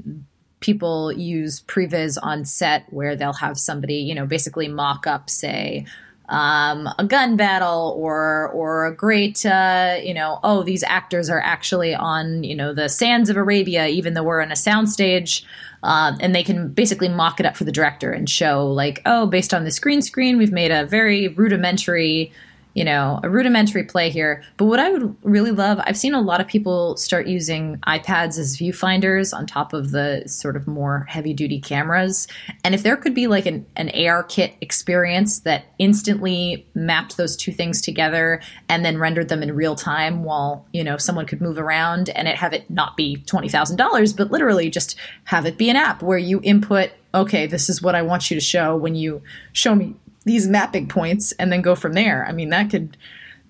people 0.61 1.13
use 1.13 1.61
previs 1.65 2.17
on 2.23 2.47
set 2.47 2.91
where 2.91 3.15
they'll 3.15 3.35
have 3.35 3.59
somebody, 3.59 3.97
you 3.97 4.15
know, 4.15 4.25
basically 4.25 4.69
mock 4.69 5.07
up, 5.07 5.29
say, 5.29 5.85
um, 6.31 6.89
a 6.97 7.05
gun 7.05 7.37
battle 7.37 7.95
or 7.99 8.51
or 8.55 8.87
a 8.87 8.95
great 8.95 9.45
uh, 9.45 9.97
you 10.01 10.15
know 10.15 10.39
oh 10.45 10.63
these 10.63 10.85
actors 10.85 11.29
are 11.29 11.41
actually 11.41 11.93
on 11.93 12.45
you 12.45 12.55
know 12.55 12.73
the 12.73 12.89
sands 12.89 13.29
of 13.29 13.37
Arabia 13.37 13.89
even 13.89 14.15
though 14.15 14.23
we're 14.23 14.41
in 14.41 14.53
a 14.53 14.55
soundstage 14.55 15.45
um, 15.83 16.19
and 16.21 16.35
they 16.35 16.43
can 16.43 16.69
basically 16.69 17.09
mock 17.09 17.41
it 17.41 17.47
up 17.47 17.57
for 17.57 17.65
the 17.65 17.73
director 17.73 18.13
and 18.13 18.29
show 18.29 18.67
like 18.67 19.01
oh 19.07 19.27
based 19.27 19.55
on 19.55 19.65
the 19.65 19.79
green 19.81 20.03
screen 20.03 20.37
we've 20.39 20.53
made 20.53 20.71
a 20.71 20.85
very 20.87 21.29
rudimentary 21.29 22.33
you 22.75 22.85
know, 22.85 23.19
a 23.23 23.31
rudimentary 23.31 23.85
play 23.85 24.11
here. 24.11 24.43
But 24.57 24.67
what 24.67 24.79
I 24.79 24.91
would 24.91 25.17
really 25.23 25.51
love, 25.51 25.81
I've 25.85 25.97
seen 25.97 26.15
a 26.15 26.21
lot 26.21 26.41
of 26.41 26.47
people 26.47 26.97
start 26.97 27.27
using 27.27 27.79
iPads 27.87 28.39
as 28.39 28.57
viewfinders 28.57 29.37
on 29.37 29.47
top 29.47 29.73
of 29.73 29.91
the 29.91 30.23
sort 30.27 30.57
of 30.57 30.67
more 30.67 31.01
heavy 31.09 31.33
duty 31.33 31.61
cameras. 31.61 32.29
And 32.63 32.75
if 32.75 32.83
there 32.83 32.97
could 32.97 33.15
be 33.15 33.27
like 33.27 33.47
an, 33.47 33.67
an 33.77 33.91
AR 34.07 34.23
kit 34.23 34.55
experience 34.61 35.41
that 35.41 35.65
instantly 35.79 36.67
mapped 36.75 37.17
those 37.17 37.37
two 37.37 37.53
things 37.53 37.81
together 37.81 38.41
and 38.69 38.85
then 38.85 38.99
rendered 38.99 39.29
them 39.29 39.43
in 39.43 39.55
real 39.55 39.75
time 39.75 40.23
while, 40.23 40.67
you 40.73 40.85
know, 40.85 40.97
someone 40.97 41.27
could 41.27 41.41
move 41.41 41.59
around 41.59 42.09
and 42.11 42.29
it 42.29 42.37
have 42.37 42.53
it 42.53 42.71
not 42.71 42.97
be 42.97 43.17
$20,000, 43.27 44.17
but 44.17 44.31
literally 44.31 44.71
just 44.71 44.97
have 45.25 45.45
it 45.45 45.59
be 45.59 45.71
an 45.71 45.77
app 45.77 46.03
where 46.03 46.19
you 46.19 46.41
input 46.43 46.91
okay, 47.13 47.47
this 47.47 47.69
is 47.69 47.83
what 47.83 47.95
I 47.97 48.03
want 48.03 48.31
you 48.31 48.37
to 48.37 48.41
show 48.41 48.77
when 48.77 48.95
you 48.95 49.23
show 49.53 49.75
me 49.75 49.97
these 50.25 50.47
mapping 50.49 50.89
points 50.89 51.33
and 51.33 51.53
then 51.53 51.63
go 51.63 51.75
from 51.75 51.95
there. 51.95 52.27
I 52.27 52.33
mean, 52.33 52.51
that 52.51 52.71
could 52.71 52.97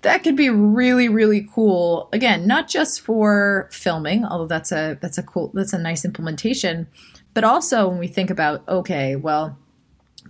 that 0.02 0.22
could 0.22 0.36
be 0.36 0.50
really 0.50 1.08
really 1.08 1.48
cool. 1.52 2.08
Again, 2.12 2.46
not 2.46 2.68
just 2.68 3.00
for 3.00 3.68
filming, 3.72 4.24
although 4.24 4.46
that's 4.46 4.72
a 4.72 4.98
that's 5.00 5.18
a 5.18 5.22
cool 5.22 5.50
that's 5.54 5.72
a 5.72 5.78
nice 5.78 6.04
implementation, 6.04 6.86
but 7.34 7.44
also 7.44 7.88
when 7.88 7.98
we 7.98 8.08
think 8.08 8.30
about 8.30 8.66
okay, 8.68 9.16
well, 9.16 9.58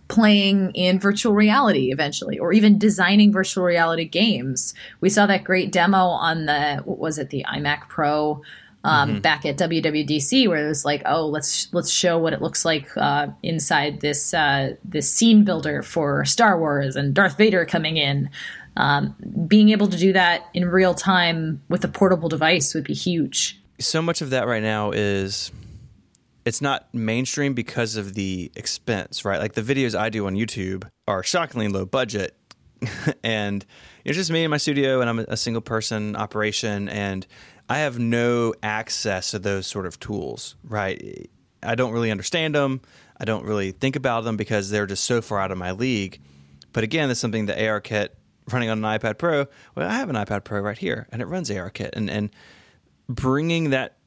playing 0.08 0.72
in 0.72 0.98
virtual 0.98 1.32
reality 1.32 1.92
eventually 1.92 2.38
or 2.38 2.52
even 2.52 2.78
designing 2.78 3.32
virtual 3.32 3.64
reality 3.64 4.04
games. 4.04 4.74
We 5.00 5.08
saw 5.08 5.26
that 5.26 5.44
great 5.44 5.70
demo 5.72 5.98
on 5.98 6.46
the 6.46 6.82
what 6.84 6.98
was 6.98 7.18
it, 7.18 7.30
the 7.30 7.44
iMac 7.48 7.88
Pro 7.88 8.42
um, 8.84 9.10
mm-hmm. 9.10 9.18
back 9.20 9.44
at 9.44 9.58
WWDC, 9.58 10.48
where 10.48 10.64
it 10.64 10.68
was 10.68 10.84
like, 10.84 11.02
oh, 11.04 11.26
let's 11.26 11.72
let's 11.72 11.90
show 11.90 12.18
what 12.18 12.32
it 12.32 12.40
looks 12.40 12.64
like 12.64 12.88
uh, 12.96 13.28
inside 13.42 14.00
this 14.00 14.32
uh, 14.32 14.74
this 14.84 15.12
scene 15.12 15.44
builder 15.44 15.82
for 15.82 16.24
Star 16.24 16.58
Wars 16.58 16.96
and 16.96 17.14
Darth 17.14 17.36
Vader 17.36 17.64
coming 17.64 17.96
in. 17.96 18.30
Um, 18.76 19.16
being 19.46 19.70
able 19.70 19.88
to 19.88 19.96
do 19.96 20.12
that 20.12 20.46
in 20.54 20.64
real 20.64 20.94
time 20.94 21.60
with 21.68 21.84
a 21.84 21.88
portable 21.88 22.28
device 22.28 22.72
would 22.74 22.84
be 22.84 22.94
huge. 22.94 23.60
So 23.78 24.00
much 24.00 24.22
of 24.22 24.30
that 24.30 24.46
right 24.46 24.62
now 24.62 24.92
is 24.92 25.50
it's 26.44 26.62
not 26.62 26.92
mainstream 26.94 27.52
because 27.52 27.96
of 27.96 28.14
the 28.14 28.50
expense, 28.56 29.24
right? 29.24 29.40
Like 29.40 29.54
the 29.54 29.62
videos 29.62 29.98
I 29.98 30.08
do 30.08 30.26
on 30.26 30.34
YouTube 30.34 30.88
are 31.06 31.22
shockingly 31.22 31.68
low 31.68 31.84
budget, 31.84 32.34
and 33.24 33.66
it's 34.04 34.16
just 34.16 34.30
me 34.30 34.44
in 34.44 34.50
my 34.50 34.56
studio, 34.56 35.00
and 35.00 35.10
I'm 35.10 35.18
a 35.18 35.36
single 35.36 35.60
person 35.60 36.16
operation, 36.16 36.88
and 36.88 37.26
I 37.70 37.78
have 37.78 38.00
no 38.00 38.52
access 38.64 39.30
to 39.30 39.38
those 39.38 39.64
sort 39.64 39.86
of 39.86 40.00
tools, 40.00 40.56
right? 40.64 41.30
I 41.62 41.76
don't 41.76 41.92
really 41.92 42.10
understand 42.10 42.56
them. 42.56 42.80
I 43.16 43.24
don't 43.24 43.44
really 43.44 43.70
think 43.70 43.94
about 43.94 44.24
them 44.24 44.36
because 44.36 44.70
they're 44.70 44.86
just 44.86 45.04
so 45.04 45.22
far 45.22 45.38
out 45.38 45.52
of 45.52 45.58
my 45.58 45.70
league. 45.70 46.20
But 46.72 46.82
again, 46.82 47.06
that's 47.06 47.20
something 47.20 47.46
that 47.46 47.58
ARKit 47.58 48.08
running 48.52 48.70
on 48.70 48.84
an 48.84 48.98
iPad 48.98 49.18
Pro. 49.18 49.46
Well, 49.76 49.88
I 49.88 49.94
have 49.94 50.10
an 50.10 50.16
iPad 50.16 50.42
Pro 50.42 50.60
right 50.60 50.76
here, 50.76 51.06
and 51.12 51.22
it 51.22 51.26
runs 51.26 51.48
ARKit, 51.48 51.90
and 51.92 52.10
and 52.10 52.30
bringing 53.08 53.70
that 53.70 53.98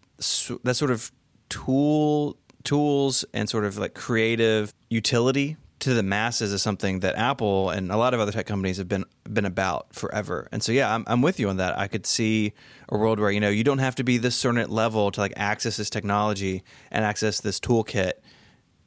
that 0.64 0.76
sort 0.76 0.92
of 0.92 1.14
tool 1.48 2.36
tools 2.66 3.24
and 3.34 3.50
sort 3.50 3.64
of 3.64 3.78
like 3.78 3.94
creative 3.94 4.74
utility 4.90 5.56
to 5.84 5.94
the 5.94 6.04
masses 6.04 6.54
is 6.54 6.62
something 6.62 7.02
that 7.02 7.16
Apple 7.16 7.70
and 7.70 7.92
a 7.92 7.98
lot 7.98 8.14
of 8.14 8.20
other 8.20 8.32
tech 8.32 8.46
companies 8.46 8.78
have 8.78 8.88
been 8.88 9.06
been 9.32 9.46
about 9.46 9.94
forever. 9.94 10.48
And 10.52 10.64
so 10.64 10.72
yeah, 10.72 10.94
I'm, 10.94 11.04
I'm 11.08 11.22
with 11.22 11.40
you 11.40 11.50
on 11.50 11.58
that. 11.58 11.78
I 11.78 11.88
could 11.88 12.06
see 12.06 12.54
a 12.90 12.98
world 12.98 13.20
where 13.20 13.32
you 13.32 13.40
know 13.40 13.50
you 13.50 13.64
don't 13.64 13.80
have 13.80 13.96
to 13.96 14.04
be 14.04 14.18
this 14.18 14.36
certain 14.36 14.70
level 14.70 15.12
to 15.12 15.20
like 15.20 15.34
access 15.36 15.78
this 15.78 15.90
technology 15.90 16.64
and 16.92 17.04
access 17.04 17.42
this 17.42 17.60
toolkit. 17.60 18.14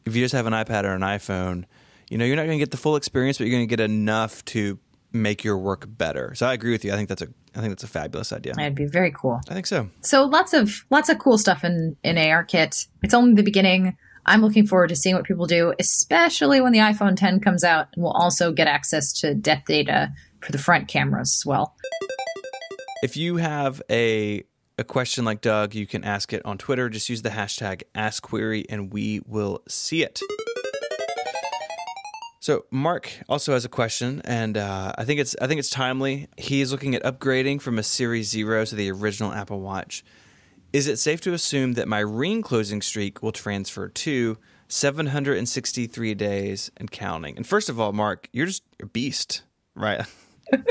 If 0.05 0.17
you 0.17 0.25
just 0.25 0.35
have 0.35 0.47
an 0.47 0.53
iPad 0.53 0.85
or 0.85 0.95
an 0.95 1.03
iPhone, 1.03 1.65
you 2.09 2.19
know 2.19 2.25
you're 2.25 2.37
not 2.37 2.47
going 2.47 2.59
to 2.59 2.63
get 2.63 2.71
the 2.71 2.77
full 2.77 2.97
experience, 2.97 3.39
but 3.39 3.47
you're 3.47 3.57
going 3.57 3.69
to 3.69 3.77
get 3.77 3.81
enough 3.81 4.45
to 4.47 4.79
make 5.13 5.45
your 5.45 5.59
work 5.59 5.85
better. 5.87 6.35
So 6.35 6.47
I 6.47 6.53
agree 6.53 6.73
with 6.73 6.85
you. 6.85 6.93
I 6.93 6.97
think 6.97 7.09
that's 7.09 7.23
a 7.23 7.29
I 7.55 7.61
think 7.61 7.73
that's 7.73 7.85
a 7.85 7.89
fabulous 7.89 8.33
idea. 8.33 8.53
It'd 8.59 8.75
be 8.75 8.85
very 8.85 9.11
cool. 9.11 9.41
I 9.49 9.55
think 9.55 9.67
so. 9.67 9.89
So 10.03 10.25
lots 10.25 10.53
of 10.53 10.85
lots 10.91 11.09
of 11.09 11.19
cool 11.19 11.39
stuff 11.39 11.65
in 11.65 11.97
in 12.03 12.17
ARKit. 12.17 12.87
It's 13.03 13.15
only 13.15 13.35
the 13.35 13.43
beginning. 13.43 13.97
I'm 14.27 14.43
looking 14.43 14.67
forward 14.67 14.89
to 14.89 14.97
seeing 14.97 15.15
what 15.15 15.25
people 15.25 15.47
do, 15.47 15.73
especially 15.79 16.61
when 16.61 16.73
the 16.73 16.81
iPhone 16.81 17.17
10 17.17 17.41
comes 17.41 17.63
out 17.63 17.87
and 17.95 18.03
we'll 18.03 18.13
also 18.13 18.53
get 18.53 18.67
access 18.67 19.13
to 19.21 19.35
depth 19.35 19.67
data 19.67 20.13
for 20.41 20.51
the 20.51 20.59
front 20.59 20.89
cameras 20.89 21.39
as 21.41 21.47
well. 21.47 21.77
If 23.03 23.17
you 23.17 23.37
have 23.37 23.81
a 23.91 24.45
a 24.79 24.85
question 24.85 25.25
like 25.25 25.41
Doug, 25.41 25.75
you 25.75 25.87
can 25.87 26.05
ask 26.05 26.35
it 26.35 26.45
on 26.45 26.59
Twitter. 26.59 26.91
Just 26.91 27.09
use 27.09 27.23
the 27.23 27.31
hashtag 27.31 27.85
AskQuery 27.95 28.67
and 28.69 28.93
we 28.93 29.21
will 29.27 29.63
see 29.69 30.03
it. 30.03 30.21
So 32.41 32.67
Mark 32.71 33.11
also 33.29 33.55
has 33.55 33.65
a 33.65 33.69
question, 33.69 34.23
and 34.25 34.57
uh, 34.57 34.93
I 34.97 35.05
think 35.05 35.19
it's 35.19 35.35
I 35.41 35.49
think 35.49 35.59
it's 35.59 35.71
timely. 35.71 36.29
He's 36.37 36.71
looking 36.71 36.95
at 36.95 37.03
upgrading 37.03 37.61
from 37.61 37.77
a 37.77 37.83
Series 37.83 38.29
Zero 38.29 38.65
to 38.65 38.75
the 38.75 38.91
original 38.93 39.33
Apple 39.33 39.61
Watch. 39.61 40.05
Is 40.73 40.87
it 40.87 40.99
safe 40.99 41.21
to 41.23 41.33
assume 41.33 41.75
that 41.75 41.89
my 41.89 42.01
ring 42.01 42.43
closing 42.43 42.83
streak 42.83 43.23
will 43.23 43.33
transfer 43.33 43.89
to 43.89 44.39
763 44.69 46.15
days 46.15 46.71
and 46.77 46.91
counting? 46.91 47.37
And 47.37 47.47
first 47.47 47.69
of 47.69 47.81
all, 47.81 47.93
Mark, 47.93 48.29
you're 48.33 48.47
just 48.47 48.63
a 48.81 48.87
beast, 48.87 49.43
right? 49.75 50.07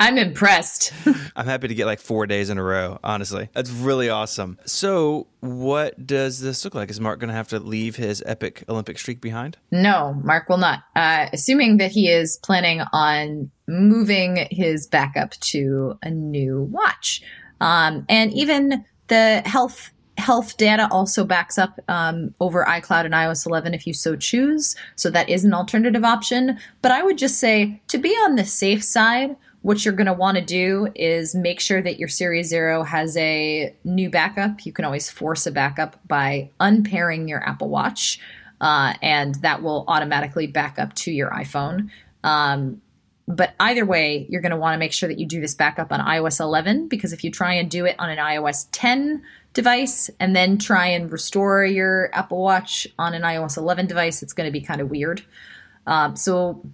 I'm 0.00 0.16
impressed. 0.16 0.92
I'm 1.36 1.46
happy 1.46 1.66
to 1.68 1.74
get 1.74 1.86
like 1.86 1.98
four 1.98 2.26
days 2.26 2.50
in 2.50 2.58
a 2.58 2.62
row, 2.62 3.00
honestly. 3.02 3.48
That's 3.52 3.70
really 3.70 4.08
awesome. 4.08 4.58
So, 4.64 5.26
what 5.40 6.06
does 6.06 6.40
this 6.40 6.64
look 6.64 6.74
like? 6.74 6.88
Is 6.88 7.00
Mark 7.00 7.18
going 7.18 7.28
to 7.28 7.34
have 7.34 7.48
to 7.48 7.58
leave 7.58 7.96
his 7.96 8.22
epic 8.24 8.62
Olympic 8.68 8.98
streak 8.98 9.20
behind? 9.20 9.58
No, 9.72 10.14
Mark 10.22 10.48
will 10.48 10.58
not. 10.58 10.84
Uh, 10.94 11.26
assuming 11.32 11.78
that 11.78 11.90
he 11.90 12.08
is 12.08 12.38
planning 12.44 12.82
on 12.92 13.50
moving 13.66 14.46
his 14.52 14.86
backup 14.86 15.32
to 15.40 15.98
a 16.00 16.10
new 16.10 16.62
watch. 16.62 17.22
Um, 17.60 18.04
and 18.08 18.32
even 18.32 18.84
the 19.08 19.42
health 19.44 19.92
health 20.18 20.56
data 20.56 20.88
also 20.90 21.24
backs 21.24 21.58
up 21.58 21.78
um, 21.86 22.34
over 22.40 22.64
iCloud 22.64 23.04
and 23.04 23.14
iOS 23.14 23.46
11 23.46 23.72
if 23.72 23.86
you 23.86 23.94
so 23.94 24.16
choose. 24.16 24.74
So 24.96 25.10
that 25.10 25.28
is 25.28 25.44
an 25.44 25.54
alternative 25.54 26.04
option. 26.04 26.58
But 26.82 26.90
I 26.90 27.04
would 27.04 27.16
just 27.16 27.38
say 27.38 27.80
to 27.86 27.98
be 27.98 28.10
on 28.10 28.34
the 28.34 28.44
safe 28.44 28.82
side, 28.82 29.36
what 29.62 29.84
you're 29.84 29.94
going 29.94 30.06
to 30.06 30.12
want 30.12 30.36
to 30.36 30.44
do 30.44 30.88
is 30.94 31.34
make 31.34 31.60
sure 31.60 31.82
that 31.82 31.98
your 31.98 32.08
Series 32.08 32.48
Zero 32.48 32.82
has 32.84 33.16
a 33.16 33.74
new 33.84 34.10
backup. 34.10 34.64
You 34.64 34.72
can 34.72 34.84
always 34.84 35.10
force 35.10 35.46
a 35.46 35.52
backup 35.52 36.00
by 36.06 36.50
unpairing 36.60 37.28
your 37.28 37.46
Apple 37.46 37.68
Watch, 37.68 38.20
uh, 38.60 38.94
and 39.02 39.34
that 39.36 39.62
will 39.62 39.84
automatically 39.88 40.46
back 40.46 40.78
up 40.78 40.94
to 40.94 41.10
your 41.10 41.30
iPhone. 41.30 41.90
Um, 42.22 42.80
but 43.28 43.54
either 43.60 43.84
way, 43.84 44.26
you're 44.30 44.40
going 44.40 44.52
to 44.52 44.56
want 44.56 44.74
to 44.74 44.78
make 44.78 44.92
sure 44.92 45.06
that 45.06 45.18
you 45.18 45.26
do 45.26 45.38
this 45.38 45.54
backup 45.54 45.92
on 45.92 46.00
iOS 46.00 46.40
11 46.40 46.88
because 46.88 47.12
if 47.12 47.22
you 47.22 47.30
try 47.30 47.52
and 47.52 47.70
do 47.70 47.84
it 47.84 47.94
on 47.98 48.08
an 48.08 48.16
iOS 48.16 48.66
10 48.72 49.22
device 49.52 50.08
and 50.18 50.34
then 50.34 50.56
try 50.56 50.86
and 50.86 51.12
restore 51.12 51.62
your 51.62 52.08
Apple 52.14 52.42
Watch 52.42 52.86
on 52.98 53.12
an 53.12 53.22
iOS 53.22 53.58
11 53.58 53.86
device, 53.86 54.22
it's 54.22 54.32
going 54.32 54.46
to 54.46 54.50
be 54.50 54.62
kind 54.62 54.80
of 54.80 54.88
weird. 54.88 55.22
Um, 55.86 56.16
so 56.16 56.64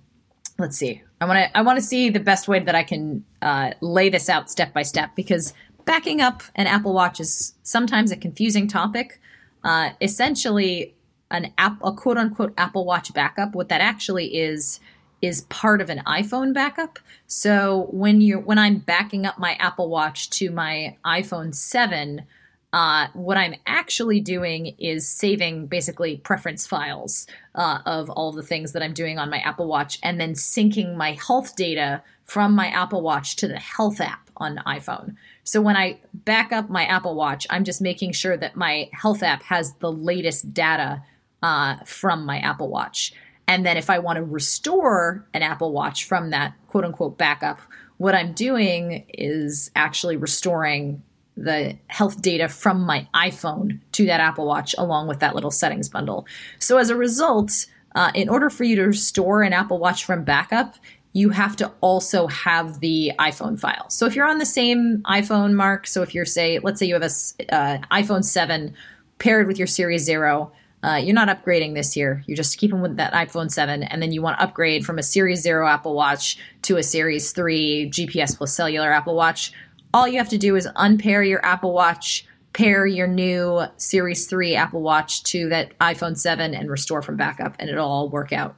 let's 0.57 0.77
see. 0.77 1.03
I 1.21 1.25
want 1.25 1.39
to 1.39 1.59
I 1.59 1.63
want 1.63 1.77
to 1.79 1.85
see 1.85 2.09
the 2.09 2.21
best 2.21 2.47
way 2.47 2.61
that 2.61 2.75
I 2.77 2.85
can 2.85 3.25
uh, 3.43 3.73
lay 3.81 4.09
this 4.09 4.29
out 4.29 4.49
step 4.49 4.73
by 4.73 4.83
step 4.83 5.11
because 5.17 5.55
backing 5.85 6.21
up 6.21 6.45
an 6.55 6.69
Apple 6.69 6.93
Watch 6.93 7.19
is 7.19 7.55
sometimes 7.65 8.13
a 8.13 8.17
confusing 8.17 8.69
topic. 8.69 9.21
Uh, 9.65 9.91
essentially, 10.01 10.95
an 11.33 11.53
app 11.59 11.79
a 11.83 11.93
quote 11.93 12.17
unquote 12.17 12.55
Apple 12.57 12.85
Watch 12.85 13.13
backup. 13.13 13.57
What 13.57 13.71
that 13.71 13.81
actually 13.81 14.37
is 14.37 14.79
is 15.23 15.43
part 15.43 15.81
of 15.81 15.91
an 15.91 16.03
iPhone 16.07 16.53
backup. 16.53 16.99
So 17.27 17.89
when 17.91 18.21
you 18.21 18.39
when 18.39 18.59
I'm 18.59 18.79
backing 18.79 19.27
up 19.27 19.39
my 19.39 19.55
Apple 19.55 19.89
Watch 19.89 20.31
to 20.31 20.51
my 20.51 20.97
iPhone 21.05 21.55
7, 21.55 22.25
uh, 22.73 23.07
what 23.13 23.37
I'm 23.37 23.55
actually 23.67 24.21
doing 24.21 24.75
is 24.79 25.09
saving 25.09 25.67
basically 25.67 26.17
preference 26.17 26.67
files 26.67 27.27
uh, 27.55 27.79
of 27.87 28.11
all 28.11 28.33
the 28.33 28.43
things 28.43 28.73
that 28.73 28.83
I'm 28.83 28.93
doing 28.93 29.19
on 29.19 29.31
my 29.31 29.39
Apple 29.39 29.69
Watch 29.69 29.99
and 30.03 30.21
then 30.21 30.33
syncing 30.33 30.97
my 30.97 31.13
health 31.13 31.55
data 31.55 32.03
from 32.25 32.53
my 32.53 32.67
Apple 32.69 33.03
Watch 33.03 33.37
to 33.37 33.47
the 33.49 33.61
health 33.61 34.01
app 34.01 34.29
on 34.37 34.61
iPhone. 34.67 35.15
So 35.45 35.61
when 35.61 35.77
I 35.77 36.01
back 36.13 36.53
up 36.53 36.69
my 36.69 36.85
Apple 36.85 37.15
Watch, 37.15 37.47
I'm 37.49 37.65
just 37.65 37.81
making 37.81 38.13
sure 38.13 38.37
that 38.37 38.57
my 38.57 38.89
health 38.93 39.23
app 39.23 39.45
has 39.45 39.75
the 39.75 39.93
latest 39.93 40.53
data 40.53 41.03
uh, 41.45 41.77
from 41.85 42.25
my 42.27 42.39
Apple 42.39 42.69
Watch. 42.69 43.13
And 43.47 43.65
then 43.65 43.77
if 43.77 43.91
I 43.91 43.99
want 43.99 44.17
to 44.17 44.23
restore 44.23 45.27
an 45.35 45.43
Apple 45.43 45.73
Watch 45.73 46.05
from 46.05 46.31
that 46.31 46.55
quote 46.69 46.85
unquote 46.85 47.19
backup, 47.19 47.61
what 47.99 48.15
I'm 48.15 48.33
doing 48.33 49.05
is 49.13 49.71
actually 49.77 50.17
restoring 50.17 51.03
the 51.37 51.77
health 51.89 52.23
data 52.23 52.49
from 52.49 52.81
my 52.81 53.09
iPhone 53.15 53.81
to 53.93 54.07
that 54.07 54.21
Apple 54.21 54.47
Watch 54.47 54.75
along 54.79 55.09
with 55.09 55.21
that 55.21 55.35
little 55.35 55.51
settings 55.51 55.89
bundle. 55.89 56.27
So 56.59 56.79
as 56.79 56.91
a 56.91 56.97
result, 56.97 57.67
uh, 57.95 58.11
in 58.15 58.29
order 58.29 58.51
for 58.51 58.65
you 58.65 58.77
to 58.77 58.85
restore 58.85 59.43
an 59.43 59.53
Apple 59.53 59.79
Watch 59.79 60.05
from 60.05 60.25
backup, 60.25 60.77
you 61.13 61.31
have 61.31 61.55
to 61.57 61.71
also 61.81 62.27
have 62.27 62.81
the 62.81 63.13
iPhone 63.19 63.59
file. 63.59 63.89
So 63.89 64.07
if 64.07 64.17
you're 64.17 64.27
on 64.27 64.39
the 64.39 64.47
same 64.47 64.99
iPhone, 65.05 65.55
Mark, 65.55 65.87
so 65.87 66.03
if 66.03 66.15
you're 66.15 66.25
say, 66.25 66.59
let's 66.59 66.81
say 66.81 66.87
you 66.87 66.95
have 66.95 67.03
a 67.03 67.55
uh, 67.55 67.79
iPhone 67.93 68.25
7 68.25 68.75
paired 69.19 69.47
with 69.47 69.57
your 69.57 69.69
Series 69.69 70.03
Zero, 70.03 70.53
uh, 70.85 70.97
you're 70.97 71.15
not 71.15 71.29
upgrading 71.29 71.75
this 71.75 71.97
year. 71.97 72.23
You're 72.27 72.37
just 72.37 72.59
keeping 72.59 72.81
with 72.81 72.97
that 72.97 73.13
iPhone 73.13 73.51
7, 73.51 73.83
and 73.83 74.03
then 74.03 74.13
you 74.13 74.21
want 74.23 74.39
to 74.39 74.45
upgrade 74.45 74.85
from 74.85 74.99
a 74.99 75.03
Series 75.03 75.41
Zero 75.41 75.67
Apple 75.67 75.95
Watch 75.95 76.39
to 76.63 76.77
a 76.77 76.83
Series 76.83 77.33
3 77.33 77.91
GPS 77.91 78.37
plus 78.37 78.55
cellular 78.55 78.93
Apple 78.93 79.15
Watch. 79.15 79.53
All 79.93 80.07
you 80.07 80.19
have 80.19 80.29
to 80.31 80.39
do 80.39 80.57
is 80.57 80.69
unpair 80.77 81.23
your 81.23 81.45
Apple 81.45 81.73
Watch, 81.73 82.27
pair 82.53 82.87
your 82.87 83.07
new 83.07 83.63
Series 83.77 84.27
3 84.27 84.55
Apple 84.55 84.83
Watch 84.83 85.23
to 85.25 85.49
that 85.49 85.77
iPhone 85.79 86.19
7, 86.19 86.55
and 86.55 86.71
restore 86.71 87.03
from 87.03 87.17
backup, 87.17 87.57
and 87.59 87.71
it'll 87.71 87.89
all 87.89 88.09
work 88.09 88.33
out. 88.33 88.55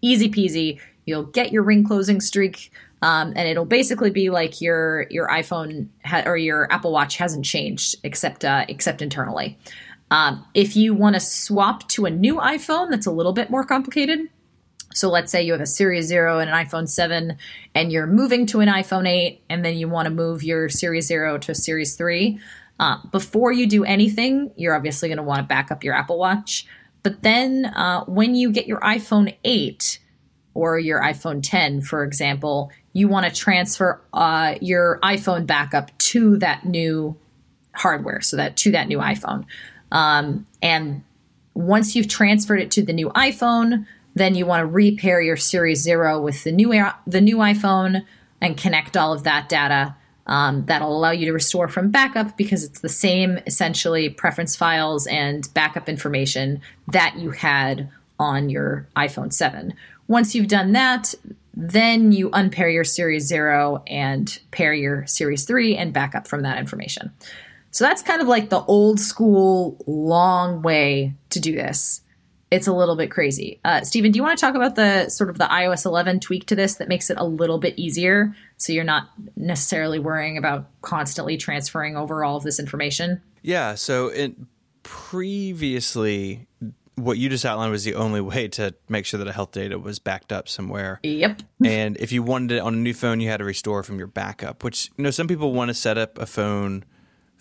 Easy 0.00 0.30
peasy 0.30 0.80
You'll 1.06 1.24
get 1.24 1.52
your 1.52 1.62
ring 1.62 1.84
closing 1.84 2.20
streak, 2.20 2.72
um, 3.02 3.32
and 3.36 3.48
it'll 3.48 3.66
basically 3.66 4.10
be 4.10 4.30
like 4.30 4.60
your 4.60 5.06
your 5.10 5.28
iPhone 5.28 5.88
ha- 6.04 6.22
or 6.24 6.36
your 6.36 6.70
Apple 6.72 6.92
Watch 6.92 7.16
hasn't 7.16 7.44
changed 7.44 7.96
except 8.02 8.44
uh, 8.44 8.64
except 8.68 9.02
internally. 9.02 9.58
Um, 10.10 10.46
if 10.54 10.76
you 10.76 10.94
want 10.94 11.14
to 11.14 11.20
swap 11.20 11.88
to 11.90 12.06
a 12.06 12.10
new 12.10 12.36
iPhone, 12.36 12.90
that's 12.90 13.06
a 13.06 13.10
little 13.10 13.32
bit 13.32 13.50
more 13.50 13.64
complicated. 13.64 14.28
So 14.92 15.10
let's 15.10 15.32
say 15.32 15.42
you 15.42 15.52
have 15.52 15.60
a 15.60 15.66
Series 15.66 16.06
Zero 16.06 16.38
and 16.38 16.48
an 16.48 16.56
iPhone 16.66 16.88
7, 16.88 17.36
and 17.74 17.92
you're 17.92 18.06
moving 18.06 18.46
to 18.46 18.60
an 18.60 18.68
iPhone 18.68 19.08
8, 19.08 19.42
and 19.48 19.64
then 19.64 19.76
you 19.76 19.88
want 19.88 20.06
to 20.06 20.10
move 20.10 20.44
your 20.44 20.68
Series 20.68 21.06
Zero 21.06 21.36
to 21.38 21.52
a 21.52 21.54
Series 21.54 21.96
3. 21.96 22.38
Uh, 22.78 22.98
before 23.10 23.50
you 23.50 23.66
do 23.66 23.84
anything, 23.84 24.52
you're 24.56 24.74
obviously 24.74 25.08
going 25.08 25.16
to 25.16 25.22
want 25.22 25.40
to 25.40 25.44
back 25.44 25.70
up 25.72 25.82
your 25.82 25.94
Apple 25.94 26.18
Watch. 26.18 26.66
But 27.02 27.22
then 27.22 27.66
uh, 27.66 28.04
when 28.04 28.34
you 28.34 28.52
get 28.52 28.66
your 28.66 28.80
iPhone 28.80 29.36
8, 29.42 29.98
or 30.54 30.78
your 30.78 31.00
iPhone 31.00 31.40
10, 31.42 31.82
for 31.82 32.04
example, 32.04 32.70
you 32.92 33.08
want 33.08 33.26
to 33.26 33.32
transfer 33.32 34.00
uh, 34.12 34.54
your 34.60 35.00
iPhone 35.02 35.46
backup 35.46 35.96
to 35.98 36.38
that 36.38 36.64
new 36.64 37.16
hardware, 37.74 38.20
so 38.20 38.36
that 38.36 38.56
to 38.58 38.70
that 38.70 38.86
new 38.86 38.98
iPhone. 38.98 39.44
Um, 39.94 40.46
and 40.60 41.02
once 41.54 41.96
you've 41.96 42.08
transferred 42.08 42.60
it 42.60 42.70
to 42.72 42.82
the 42.82 42.92
new 42.92 43.08
iPhone, 43.10 43.86
then 44.14 44.34
you 44.34 44.44
want 44.44 44.60
to 44.60 44.66
repair 44.66 45.22
your 45.22 45.36
Series 45.36 45.80
Zero 45.80 46.20
with 46.20 46.44
the 46.44 46.52
new 46.52 46.72
the 47.06 47.20
new 47.20 47.38
iPhone 47.38 48.04
and 48.40 48.56
connect 48.56 48.96
all 48.96 49.12
of 49.12 49.22
that 49.22 49.48
data. 49.48 49.96
Um, 50.26 50.64
that'll 50.64 50.96
allow 50.96 51.10
you 51.10 51.26
to 51.26 51.32
restore 51.32 51.68
from 51.68 51.90
backup 51.90 52.36
because 52.36 52.64
it's 52.64 52.80
the 52.80 52.88
same 52.88 53.38
essentially 53.46 54.08
preference 54.08 54.56
files 54.56 55.06
and 55.06 55.48
backup 55.52 55.88
information 55.88 56.60
that 56.88 57.16
you 57.18 57.30
had 57.30 57.90
on 58.18 58.48
your 58.48 58.88
iPhone 58.96 59.32
7. 59.32 59.74
Once 60.08 60.34
you've 60.34 60.48
done 60.48 60.72
that, 60.72 61.14
then 61.54 62.10
you 62.10 62.30
unpair 62.32 62.68
your 62.68 62.84
Series 62.84 63.26
0 63.26 63.82
and 63.86 64.40
pair 64.50 64.72
your 64.72 65.06
Series 65.06 65.44
3 65.44 65.76
and 65.76 65.92
back 65.92 66.14
up 66.14 66.26
from 66.26 66.42
that 66.42 66.58
information. 66.58 67.12
So 67.74 67.82
that's 67.82 68.02
kind 68.02 68.22
of 68.22 68.28
like 68.28 68.50
the 68.50 68.60
old 68.60 69.00
school, 69.00 69.76
long 69.84 70.62
way 70.62 71.12
to 71.30 71.40
do 71.40 71.56
this. 71.56 72.02
It's 72.52 72.68
a 72.68 72.72
little 72.72 72.94
bit 72.94 73.10
crazy. 73.10 73.58
Uh, 73.64 73.80
Stephen, 73.80 74.12
do 74.12 74.16
you 74.16 74.22
want 74.22 74.38
to 74.38 74.40
talk 74.40 74.54
about 74.54 74.76
the 74.76 75.08
sort 75.08 75.28
of 75.28 75.38
the 75.38 75.46
iOS 75.46 75.84
11 75.84 76.20
tweak 76.20 76.46
to 76.46 76.54
this 76.54 76.76
that 76.76 76.86
makes 76.86 77.10
it 77.10 77.18
a 77.18 77.24
little 77.24 77.58
bit 77.58 77.76
easier 77.76 78.32
so 78.58 78.72
you're 78.72 78.84
not 78.84 79.08
necessarily 79.34 79.98
worrying 79.98 80.38
about 80.38 80.68
constantly 80.82 81.36
transferring 81.36 81.96
over 81.96 82.22
all 82.22 82.36
of 82.36 82.44
this 82.44 82.60
information? 82.60 83.20
Yeah. 83.42 83.74
So 83.74 84.06
it 84.06 84.36
previously 84.84 86.46
what 86.94 87.18
you 87.18 87.28
just 87.28 87.44
outlined 87.44 87.72
was 87.72 87.82
the 87.82 87.96
only 87.96 88.20
way 88.20 88.46
to 88.46 88.72
make 88.88 89.04
sure 89.04 89.18
that 89.18 89.26
a 89.26 89.32
health 89.32 89.50
data 89.50 89.80
was 89.80 89.98
backed 89.98 90.32
up 90.32 90.48
somewhere. 90.48 91.00
Yep. 91.02 91.42
and 91.64 91.96
if 91.96 92.12
you 92.12 92.22
wanted 92.22 92.52
it 92.52 92.58
on 92.60 92.74
a 92.74 92.76
new 92.76 92.94
phone, 92.94 93.18
you 93.18 93.30
had 93.30 93.38
to 93.38 93.44
restore 93.44 93.82
from 93.82 93.98
your 93.98 94.06
backup, 94.06 94.62
which, 94.62 94.92
you 94.96 95.02
know, 95.02 95.10
some 95.10 95.26
people 95.26 95.52
want 95.52 95.70
to 95.70 95.74
set 95.74 95.98
up 95.98 96.18
a 96.20 96.26
phone 96.26 96.84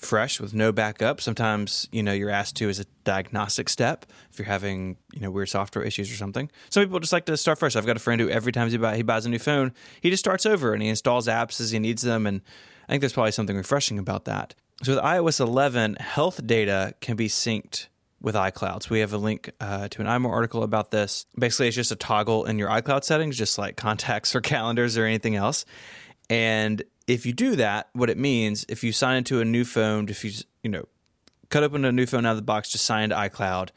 fresh 0.04 0.40
with 0.40 0.54
no 0.54 0.72
backup. 0.72 1.22
Sometimes, 1.22 1.88
you 1.92 2.04
know, 2.04 2.14
you're 2.14 2.30
asked 2.30 2.56
to 2.58 2.70
as 2.70 2.80
a 2.80 2.86
diagnostic 3.04 3.70
step 3.70 4.06
if 4.32 4.40
you're 4.40 4.46
having, 4.46 4.98
you 5.14 5.22
know, 5.22 5.32
weird 5.32 5.50
software 5.50 5.84
issues 5.84 6.12
or 6.12 6.16
something. 6.16 6.50
Some 6.70 6.84
people 6.84 7.00
just 7.00 7.14
like 7.14 7.26
to 7.26 7.38
start 7.38 7.60
fresh. 7.60 7.76
I've 7.76 7.86
got 7.86 7.98
a 7.98 8.00
friend 8.00 8.22
who 8.22 8.30
every 8.30 8.52
time 8.52 8.70
he, 8.70 8.78
buy, 8.78 8.96
he 8.96 9.04
buys 9.04 9.26
a 9.26 9.30
new 9.30 9.40
phone, 9.40 9.74
he 10.02 10.10
just 10.10 10.24
starts 10.24 10.46
over 10.46 10.74
and 10.74 10.82
he 10.82 10.90
installs 10.90 11.28
apps 11.28 11.60
as 11.60 11.72
he 11.72 11.80
needs 11.80 12.02
them. 12.02 12.26
And 12.26 12.42
I 12.88 12.94
think 12.94 13.02
there's 13.02 13.14
probably 13.14 13.32
something 13.32 13.56
refreshing 13.56 14.00
about 14.00 14.26
that. 14.26 14.56
So 14.84 14.96
with 14.96 15.04
iOS 15.04 15.40
11, 15.40 15.96
health 15.96 16.46
data 16.46 16.96
can 17.00 17.16
be 17.16 17.28
synced 17.28 17.88
with 18.24 18.36
iCloud. 18.36 18.84
So 18.84 18.90
we 18.92 19.02
have 19.02 19.14
a 19.14 19.18
link 19.18 19.52
uh, 19.60 19.90
to 19.90 20.02
an 20.02 20.08
iMore 20.08 20.32
article 20.32 20.64
about 20.64 20.92
this. 20.92 21.26
Basically, 21.38 21.68
it's 21.68 21.76
just 21.76 21.92
a 21.92 21.96
toggle 21.96 22.46
in 22.46 22.58
your 22.58 22.70
iCloud 22.70 23.04
settings, 23.04 23.38
just 23.38 23.58
like 23.58 23.76
contacts 23.78 24.36
or 24.36 24.42
calendars 24.42 24.98
or 24.98 25.06
anything 25.06 25.36
else. 25.36 25.66
And 26.30 26.82
if 27.08 27.26
you 27.26 27.34
do 27.34 27.56
that, 27.56 27.90
what 27.94 28.10
it 28.10 28.18
means, 28.18 28.66
if 28.70 28.84
you 28.84 28.92
sign 28.92 29.18
into 29.18 29.42
a 29.42 29.46
new 29.46 29.66
phone, 29.66 30.10
if 30.10 30.24
you 30.24 30.32
you 30.64 30.70
know 30.70 30.88
cut 31.50 31.64
open 31.64 31.86
a 31.86 31.92
new 31.92 32.06
phone 32.06 32.26
out 32.26 32.32
of 32.32 32.38
the 32.38 32.44
box, 32.44 32.70
just 32.70 32.86
sign 32.86 33.04
into 33.04 33.16
iCloud, 33.16 33.70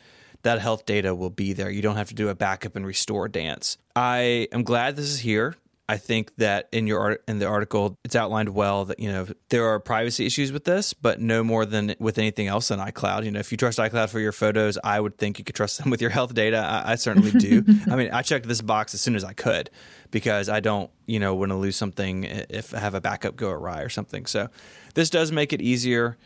that 0.42 0.60
health 0.60 0.86
data 0.86 1.14
will 1.14 1.30
be 1.30 1.52
there. 1.52 1.70
You 1.70 1.82
don't 1.82 1.96
have 1.96 2.08
to 2.08 2.14
do 2.14 2.28
a 2.28 2.34
backup 2.34 2.76
and 2.76 2.86
restore 2.86 3.28
dance. 3.28 3.78
I 3.94 4.48
am 4.52 4.62
glad 4.62 4.96
this 4.96 5.06
is 5.06 5.20
here 5.20 5.56
I 5.88 5.98
think 5.98 6.34
that 6.36 6.68
in 6.72 6.88
your 6.88 6.98
art, 6.98 7.22
in 7.28 7.38
the 7.38 7.46
article, 7.46 7.96
it's 8.04 8.16
outlined 8.16 8.48
well 8.48 8.86
that 8.86 8.98
you 8.98 9.10
know 9.10 9.26
there 9.50 9.66
are 9.66 9.78
privacy 9.78 10.26
issues 10.26 10.50
with 10.50 10.64
this, 10.64 10.92
but 10.92 11.20
no 11.20 11.44
more 11.44 11.64
than 11.64 11.94
with 12.00 12.18
anything 12.18 12.48
else 12.48 12.72
in 12.72 12.80
iCloud. 12.80 13.24
You 13.24 13.30
know, 13.30 13.38
if 13.38 13.52
you 13.52 13.58
trust 13.58 13.78
iCloud 13.78 14.08
for 14.08 14.18
your 14.18 14.32
photos, 14.32 14.78
I 14.82 14.98
would 14.98 15.16
think 15.16 15.38
you 15.38 15.44
could 15.44 15.54
trust 15.54 15.78
them 15.78 15.90
with 15.90 16.00
your 16.00 16.10
health 16.10 16.34
data. 16.34 16.58
I, 16.58 16.92
I 16.92 16.94
certainly 16.96 17.30
do. 17.30 17.64
I 17.90 17.94
mean, 17.94 18.10
I 18.10 18.22
checked 18.22 18.48
this 18.48 18.60
box 18.60 18.94
as 18.94 19.00
soon 19.00 19.14
as 19.14 19.22
I 19.22 19.32
could 19.32 19.70
because 20.10 20.48
I 20.48 20.58
don't, 20.58 20.90
you 21.06 21.20
know, 21.20 21.36
want 21.36 21.50
to 21.50 21.56
lose 21.56 21.76
something 21.76 22.24
if 22.24 22.74
I 22.74 22.80
have 22.80 22.94
a 22.94 23.00
backup 23.00 23.36
go 23.36 23.50
awry 23.50 23.82
or 23.82 23.88
something. 23.88 24.26
So 24.26 24.48
this 24.94 25.08
does 25.08 25.30
make 25.30 25.52
it 25.52 25.62
easier, 25.62 26.16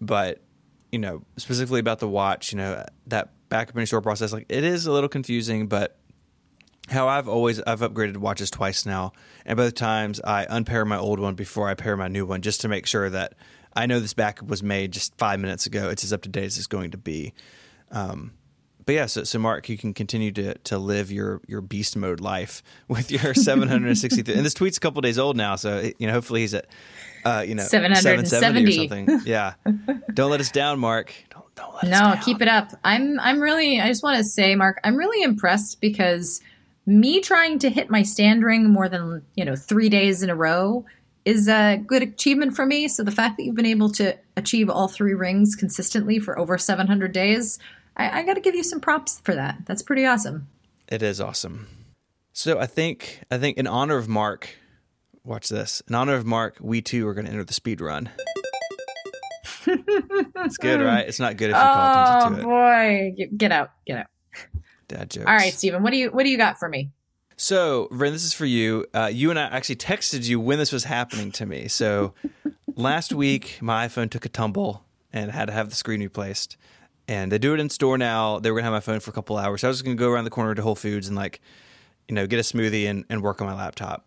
but 0.00 0.40
you 0.92 0.98
know, 0.98 1.22
specifically 1.36 1.80
about 1.80 1.98
the 1.98 2.08
watch, 2.08 2.52
you 2.52 2.58
know, 2.58 2.84
that 3.06 3.30
backup 3.48 3.74
and 3.74 3.80
restore 3.80 4.00
process, 4.00 4.32
like 4.32 4.46
it 4.48 4.64
is 4.64 4.86
a 4.86 4.92
little 4.92 5.08
confusing, 5.08 5.66
but 5.66 5.99
how 6.90 7.08
I've 7.08 7.28
always 7.28 7.60
I've 7.60 7.80
upgraded 7.80 8.16
watches 8.16 8.50
twice 8.50 8.84
now, 8.84 9.12
and 9.46 9.56
both 9.56 9.74
times 9.74 10.20
I 10.20 10.46
unpair 10.48 10.84
my 10.84 10.98
old 10.98 11.20
one 11.20 11.34
before 11.34 11.68
I 11.68 11.74
pair 11.74 11.96
my 11.96 12.08
new 12.08 12.26
one, 12.26 12.42
just 12.42 12.60
to 12.62 12.68
make 12.68 12.86
sure 12.86 13.08
that 13.10 13.34
I 13.74 13.86
know 13.86 14.00
this 14.00 14.14
backup 14.14 14.48
was 14.48 14.62
made 14.62 14.92
just 14.92 15.16
five 15.16 15.40
minutes 15.40 15.66
ago. 15.66 15.88
It's 15.88 16.04
as 16.04 16.12
up 16.12 16.22
to 16.22 16.28
date 16.28 16.44
as 16.44 16.58
it's 16.58 16.66
going 16.66 16.90
to 16.90 16.98
be. 16.98 17.32
Um, 17.90 18.32
but 18.86 18.94
yeah, 18.94 19.06
so, 19.06 19.24
so 19.24 19.38
Mark, 19.38 19.68
you 19.68 19.78
can 19.78 19.94
continue 19.94 20.32
to 20.32 20.54
to 20.54 20.78
live 20.78 21.12
your 21.12 21.40
your 21.46 21.60
beast 21.60 21.96
mode 21.96 22.20
life 22.20 22.62
with 22.88 23.10
your 23.10 23.34
763. 23.34 24.34
and 24.34 24.44
this 24.44 24.54
tweet's 24.54 24.78
a 24.78 24.80
couple 24.80 25.00
days 25.00 25.18
old 25.18 25.36
now, 25.36 25.56
so 25.56 25.90
you 25.98 26.06
know 26.06 26.12
hopefully 26.12 26.40
he's 26.40 26.54
at 26.54 26.66
uh, 27.24 27.44
you 27.46 27.54
know 27.54 27.62
770 27.62 28.64
or 28.64 28.88
something. 28.88 29.20
Yeah, 29.24 29.54
don't 30.12 30.30
let 30.30 30.40
us 30.40 30.50
down, 30.50 30.80
Mark. 30.80 31.14
Don't, 31.30 31.54
don't 31.54 31.74
let 31.74 31.84
no, 31.88 32.20
keep 32.24 32.42
it 32.42 32.48
up. 32.48 32.72
I'm 32.82 33.20
I'm 33.20 33.38
really 33.38 33.80
I 33.80 33.86
just 33.86 34.02
want 34.02 34.16
to 34.18 34.24
say, 34.24 34.56
Mark, 34.56 34.80
I'm 34.82 34.96
really 34.96 35.22
impressed 35.22 35.80
because 35.80 36.40
me 36.90 37.20
trying 37.20 37.58
to 37.60 37.70
hit 37.70 37.88
my 37.88 38.02
stand 38.02 38.42
ring 38.42 38.68
more 38.70 38.88
than 38.88 39.22
you 39.34 39.44
know 39.44 39.56
three 39.56 39.88
days 39.88 40.22
in 40.22 40.30
a 40.30 40.34
row 40.34 40.84
is 41.24 41.48
a 41.48 41.76
good 41.86 42.02
achievement 42.02 42.56
for 42.56 42.66
me. 42.66 42.88
So 42.88 43.02
the 43.02 43.10
fact 43.10 43.36
that 43.36 43.44
you've 43.44 43.54
been 43.54 43.66
able 43.66 43.90
to 43.92 44.18
achieve 44.36 44.68
all 44.70 44.88
three 44.88 45.14
rings 45.14 45.54
consistently 45.54 46.18
for 46.18 46.38
over 46.38 46.56
700 46.56 47.12
days 47.12 47.58
i, 47.96 48.20
I 48.20 48.22
got 48.24 48.34
to 48.34 48.40
give 48.40 48.54
you 48.54 48.64
some 48.64 48.80
props 48.80 49.20
for 49.20 49.34
that. 49.34 49.58
That's 49.66 49.82
pretty 49.82 50.06
awesome. 50.06 50.48
It 50.88 51.02
is 51.02 51.20
awesome. 51.20 51.68
So 52.32 52.58
i 52.58 52.66
think 52.66 53.22
i 53.30 53.38
think 53.38 53.58
in 53.58 53.66
honor 53.66 53.96
of 53.96 54.08
mark 54.08 54.56
watch 55.24 55.48
this. 55.48 55.82
In 55.88 55.94
honor 55.94 56.14
of 56.14 56.24
mark 56.24 56.56
we 56.60 56.80
too 56.80 57.06
are 57.06 57.14
going 57.14 57.26
to 57.26 57.32
enter 57.32 57.44
the 57.44 57.52
speed 57.52 57.80
run. 57.80 58.08
It's 59.66 60.56
good 60.56 60.80
right? 60.84 61.06
It's 61.06 61.20
not 61.20 61.36
good 61.36 61.50
if 61.50 61.56
you 61.56 61.62
call 61.62 61.90
attention 61.90 62.44
to 62.44 62.48
oh, 62.48 62.52
it. 62.54 63.14
oh 63.14 63.18
boy 63.18 63.28
get 63.36 63.52
out. 63.52 63.72
Get 63.86 63.98
out 63.98 64.06
Dad 64.90 65.10
jokes. 65.10 65.26
All 65.26 65.34
right, 65.34 65.52
Stephen, 65.52 65.82
what 65.82 65.90
do 65.90 65.96
you 65.96 66.10
what 66.10 66.24
do 66.24 66.30
you 66.30 66.36
got 66.36 66.58
for 66.58 66.68
me? 66.68 66.90
So, 67.36 67.88
Ren, 67.90 68.12
this 68.12 68.24
is 68.24 68.34
for 68.34 68.44
you. 68.44 68.84
Uh, 68.92 69.08
you 69.10 69.30
and 69.30 69.38
I 69.38 69.44
actually 69.44 69.76
texted 69.76 70.28
you 70.28 70.38
when 70.38 70.58
this 70.58 70.72
was 70.72 70.84
happening 70.84 71.32
to 71.32 71.46
me. 71.46 71.68
So, 71.68 72.12
last 72.76 73.14
week, 73.14 73.58
my 73.62 73.86
iPhone 73.86 74.10
took 74.10 74.26
a 74.26 74.28
tumble 74.28 74.84
and 75.10 75.30
had 75.30 75.46
to 75.46 75.52
have 75.52 75.70
the 75.70 75.76
screen 75.76 76.00
replaced. 76.00 76.58
And 77.08 77.32
they 77.32 77.38
do 77.38 77.54
it 77.54 77.60
in 77.60 77.70
store 77.70 77.96
now. 77.96 78.38
They 78.38 78.50
were 78.50 78.58
gonna 78.58 78.66
have 78.70 78.74
my 78.74 78.80
phone 78.80 79.00
for 79.00 79.10
a 79.10 79.14
couple 79.14 79.38
hours. 79.38 79.62
So 79.62 79.68
I 79.68 79.70
was 79.70 79.78
just 79.78 79.84
gonna 79.84 79.96
go 79.96 80.10
around 80.10 80.24
the 80.24 80.30
corner 80.30 80.54
to 80.54 80.62
Whole 80.62 80.74
Foods 80.74 81.08
and 81.08 81.16
like, 81.16 81.40
you 82.08 82.14
know, 82.14 82.26
get 82.26 82.38
a 82.38 82.42
smoothie 82.42 82.88
and, 82.88 83.04
and 83.08 83.22
work 83.22 83.40
on 83.40 83.46
my 83.46 83.54
laptop. 83.54 84.06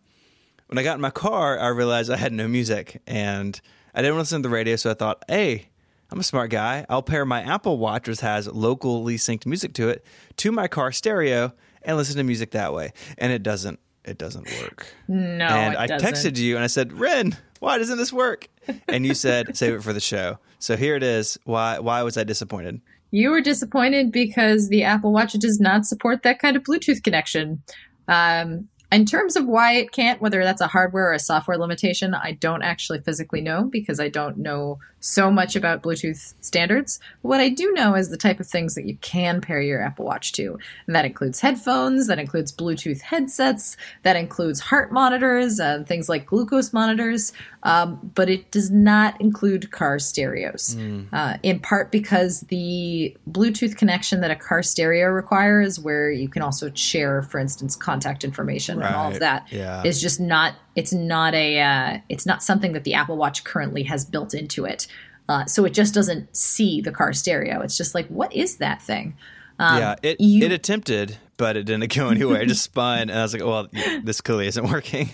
when 0.67 0.77
I 0.77 0.83
got 0.83 0.95
in 0.95 1.01
my 1.01 1.09
car, 1.09 1.59
I 1.59 1.69
realized 1.69 2.11
I 2.11 2.17
had 2.17 2.33
no 2.33 2.47
music 2.47 3.01
and 3.07 3.59
I 3.95 4.01
didn't 4.01 4.15
want 4.15 4.27
to 4.27 4.35
listen 4.35 4.43
to 4.43 4.49
the 4.49 4.53
radio. 4.53 4.75
So 4.75 4.91
I 4.91 4.93
thought, 4.93 5.23
hey, 5.27 5.69
I'm 6.13 6.19
a 6.19 6.23
smart 6.23 6.51
guy. 6.51 6.85
I'll 6.89 7.01
pair 7.01 7.25
my 7.25 7.41
Apple 7.41 7.79
Watch, 7.79 8.07
which 8.07 8.19
has 8.19 8.45
locally 8.45 9.15
synced 9.15 9.47
music 9.47 9.73
to 9.73 9.89
it, 9.89 10.05
to 10.37 10.51
my 10.51 10.67
car 10.67 10.91
stereo 10.91 11.53
and 11.81 11.97
listen 11.97 12.17
to 12.17 12.23
music 12.23 12.51
that 12.51 12.71
way. 12.71 12.93
And 13.17 13.33
it 13.33 13.41
doesn't. 13.41 13.79
It 14.05 14.19
doesn't 14.19 14.47
work. 14.61 14.93
No, 15.07 15.47
and 15.47 15.75
I 15.75 15.87
doesn't. 15.87 16.07
texted 16.07 16.37
you 16.37 16.53
and 16.53 16.63
I 16.63 16.67
said, 16.67 16.93
Ren, 16.93 17.35
why 17.61 17.79
doesn't 17.79 17.97
this 17.97 18.13
work? 18.13 18.47
And 18.87 19.07
you 19.07 19.15
said, 19.15 19.57
save 19.57 19.73
it 19.73 19.81
for 19.81 19.91
the 19.91 19.99
show. 19.99 20.37
So 20.59 20.77
here 20.77 20.95
it 20.95 21.01
is. 21.01 21.39
Why? 21.45 21.79
Why 21.79 22.03
was 22.03 22.15
I 22.15 22.23
disappointed? 22.23 22.81
You 23.09 23.31
were 23.31 23.41
disappointed 23.41 24.11
because 24.11 24.69
the 24.69 24.83
Apple 24.83 25.13
Watch 25.13 25.33
does 25.33 25.59
not 25.59 25.87
support 25.87 26.21
that 26.21 26.37
kind 26.37 26.55
of 26.55 26.61
Bluetooth 26.61 27.01
connection. 27.01 27.63
Um, 28.07 28.69
in 28.91 29.05
terms 29.05 29.35
of 29.35 29.47
why 29.47 29.73
it 29.73 29.91
can't, 29.91 30.21
whether 30.21 30.43
that's 30.43 30.61
a 30.61 30.67
hardware 30.67 31.09
or 31.09 31.13
a 31.13 31.19
software 31.19 31.57
limitation, 31.57 32.13
I 32.13 32.33
don't 32.33 32.61
actually 32.61 33.01
physically 33.01 33.41
know 33.41 33.63
because 33.63 33.99
I 33.99 34.09
don't 34.09 34.37
know 34.37 34.77
so 35.05 35.29
much 35.29 35.53
about 35.57 35.83
Bluetooth 35.83 36.33
standards. 36.39 36.97
What 37.23 37.41
I 37.41 37.49
do 37.49 37.73
know 37.73 37.93
is 37.93 38.09
the 38.09 38.15
type 38.15 38.39
of 38.39 38.47
things 38.47 38.73
that 38.75 38.85
you 38.85 38.95
can 39.01 39.41
pair 39.41 39.61
your 39.61 39.81
Apple 39.81 40.05
Watch 40.05 40.31
to. 40.33 40.57
And 40.87 40.95
that 40.95 41.03
includes 41.03 41.41
headphones, 41.41 42.07
that 42.07 42.19
includes 42.19 42.53
Bluetooth 42.53 43.01
headsets, 43.01 43.75
that 44.03 44.15
includes 44.15 44.61
heart 44.61 44.93
monitors, 44.93 45.59
uh, 45.59 45.83
things 45.85 46.07
like 46.07 46.25
glucose 46.25 46.71
monitors, 46.71 47.33
um, 47.63 47.99
but 48.15 48.29
it 48.29 48.49
does 48.51 48.71
not 48.71 49.19
include 49.19 49.71
car 49.71 49.99
stereos. 49.99 50.77
Uh, 51.11 51.35
in 51.43 51.59
part 51.59 51.91
because 51.91 52.41
the 52.47 53.13
Bluetooth 53.29 53.75
connection 53.75 54.21
that 54.21 54.31
a 54.31 54.35
car 54.37 54.63
stereo 54.63 55.07
requires, 55.09 55.81
where 55.81 56.09
you 56.11 56.29
can 56.29 56.41
also 56.41 56.71
share, 56.75 57.23
for 57.23 57.39
instance, 57.39 57.75
contact 57.75 58.23
information 58.23 58.81
and 58.81 58.95
all 58.95 59.07
of 59.07 59.13
Right. 59.15 59.19
that, 59.19 59.47
is 59.85 60.01
Yeah. 60.01 60.07
just 60.07 60.21
not. 60.21 60.53
It's 60.75 60.93
not 60.93 61.33
a. 61.33 61.59
Uh, 61.59 61.97
it's 62.09 62.25
not 62.25 62.41
something 62.43 62.73
that 62.73 62.83
the 62.83 62.93
Apple 62.93 63.17
Watch 63.17 63.43
currently 63.43 63.83
has 63.83 64.05
built 64.05 64.33
into 64.33 64.65
it. 64.65 64.87
Uh, 65.29 65.45
so 65.45 65.63
it 65.65 65.73
just 65.73 65.93
doesn't 65.93 66.35
see 66.35 66.81
the 66.81 66.91
car 66.91 67.13
stereo. 67.13 67.61
It's 67.61 67.77
just 67.77 67.95
like, 67.95 68.07
what 68.07 68.33
is 68.33 68.57
that 68.57 68.81
thing? 68.81 69.15
Um, 69.59 69.77
yeah, 69.77 69.95
it 70.03 70.19
you- 70.19 70.45
it 70.45 70.51
attempted, 70.51 71.17
but 71.37 71.55
it 71.55 71.63
didn't 71.65 71.93
go 71.95 72.09
anywhere. 72.09 72.41
It 72.41 72.47
just 72.47 72.63
spun, 72.71 73.09
and 73.09 73.11
I 73.11 73.21
was 73.21 73.33
like, 73.33 73.43
well, 73.43 73.67
this 74.03 74.19
clearly 74.21 74.47
isn't 74.47 74.67
working. 74.69 75.09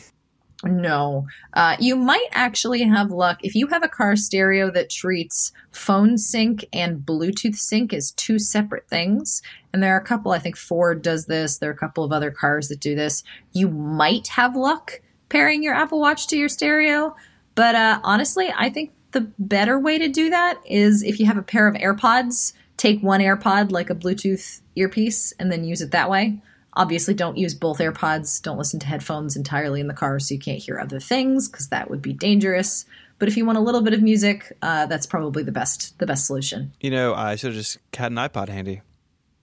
No. 0.64 1.26
Uh, 1.54 1.78
you 1.80 1.96
might 1.96 2.28
actually 2.34 2.84
have 2.84 3.12
luck 3.12 3.40
if 3.44 3.56
you 3.56 3.68
have 3.68 3.82
a 3.84 3.88
car 3.88 4.16
stereo 4.18 4.70
that 4.72 4.90
treats 4.90 5.54
phone 5.72 6.18
sync 6.18 6.66
and 6.74 7.00
Bluetooth 7.00 7.56
sync 7.56 7.94
as 7.94 8.12
two 8.12 8.38
separate 8.40 8.88
things. 8.90 9.42
And 9.72 9.82
there 9.82 9.96
are 9.96 10.00
a 10.00 10.04
couple, 10.04 10.34
I 10.34 10.40
think 10.40 10.58
Ford 10.58 11.02
does 11.02 11.28
this, 11.28 11.58
there 11.60 11.70
are 11.70 11.74
a 11.74 11.78
couple 11.78 12.04
of 12.04 12.12
other 12.12 12.30
cars 12.30 12.68
that 12.68 12.82
do 12.82 12.94
this. 12.94 13.24
You 13.54 13.70
might 13.70 14.28
have 14.30 14.54
luck 14.56 15.00
pairing 15.30 15.64
your 15.64 15.74
Apple 15.74 16.00
Watch 16.00 16.28
to 16.28 16.38
your 16.38 16.50
stereo. 16.50 17.16
But 17.56 17.76
uh, 17.76 18.00
honestly, 18.04 18.52
I 18.56 18.70
think 18.70 18.92
the 19.12 19.32
better 19.40 19.80
way 19.80 19.98
to 19.98 20.08
do 20.08 20.30
that 20.30 20.60
is 20.66 21.04
if 21.04 21.20
you 21.20 21.26
have 21.26 21.38
a 21.38 21.44
pair 21.44 21.68
of 21.68 21.76
AirPods, 21.76 22.54
take 22.78 23.02
one 23.02 23.22
AirPod 23.22 23.72
like 23.72 23.90
a 23.90 23.96
Bluetooth 23.96 24.62
earpiece 24.76 25.34
and 25.40 25.52
then 25.52 25.64
use 25.64 25.82
it 25.82 25.92
that 25.92 26.10
way. 26.10 26.42
Obviously, 26.74 27.14
don't 27.14 27.38
use 27.38 27.56
both 27.56 27.80
AirPods. 27.80 28.42
Don't 28.42 28.58
listen 28.58 28.80
to 28.80 28.88
headphones 28.88 29.36
entirely 29.36 29.82
in 29.82 29.88
the 29.88 29.94
car 29.94 30.20
so 30.20 30.34
you 30.34 30.40
can't 30.40 30.60
hear 30.60 30.80
other 30.80 31.00
things 31.00 31.50
because 31.50 31.70
that 31.70 31.90
would 31.90 32.02
be 32.02 32.14
dangerous. 32.14 32.86
But 33.18 33.28
if 33.28 33.36
you 33.36 33.46
want 33.46 33.58
a 33.58 33.62
little 33.62 33.82
bit 33.82 33.94
of 33.94 34.02
music, 34.02 34.56
uh, 34.62 34.86
that's 34.86 35.06
probably 35.06 35.44
the 35.44 35.52
best 35.52 35.98
the 36.00 36.06
best 36.06 36.26
solution. 36.26 36.72
You 36.80 36.92
know, 36.92 37.14
I 37.14 37.36
should 37.36 37.48
have 37.48 37.58
just 37.58 37.80
had 37.94 38.12
an 38.12 38.18
iPod 38.18 38.48
handy. 38.48 38.82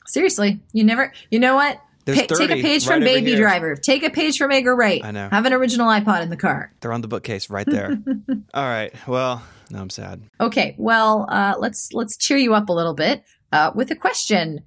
Seriously, 0.06 0.60
you 0.72 0.84
never. 0.84 1.12
You 1.30 1.38
know 1.38 1.56
what? 1.56 1.80
There's 2.06 2.22
Pa- 2.22 2.36
take 2.36 2.50
a 2.50 2.62
page 2.62 2.86
right 2.86 2.94
from 2.94 3.04
Baby 3.04 3.32
here. 3.32 3.40
Driver. 3.40 3.74
Take 3.74 4.04
a 4.04 4.10
page 4.10 4.38
from 4.38 4.52
Edgar 4.52 4.76
Wright. 4.76 5.04
I 5.04 5.10
know. 5.10 5.28
Have 5.28 5.44
an 5.44 5.52
original 5.52 5.88
iPod 5.88 6.22
in 6.22 6.30
the 6.30 6.36
car. 6.36 6.72
They're 6.80 6.92
on 6.92 7.00
the 7.02 7.08
bookcase 7.08 7.50
right 7.50 7.66
there. 7.66 7.98
All 8.54 8.64
right. 8.64 8.94
Well, 9.08 9.42
now 9.70 9.82
I'm 9.82 9.90
sad. 9.90 10.22
Okay, 10.40 10.76
well, 10.78 11.26
uh, 11.28 11.54
let's 11.58 11.92
let's 11.92 12.16
cheer 12.16 12.36
you 12.36 12.54
up 12.54 12.68
a 12.68 12.72
little 12.72 12.94
bit 12.94 13.24
uh, 13.50 13.72
with 13.74 13.90
a 13.90 13.96
question. 13.96 14.62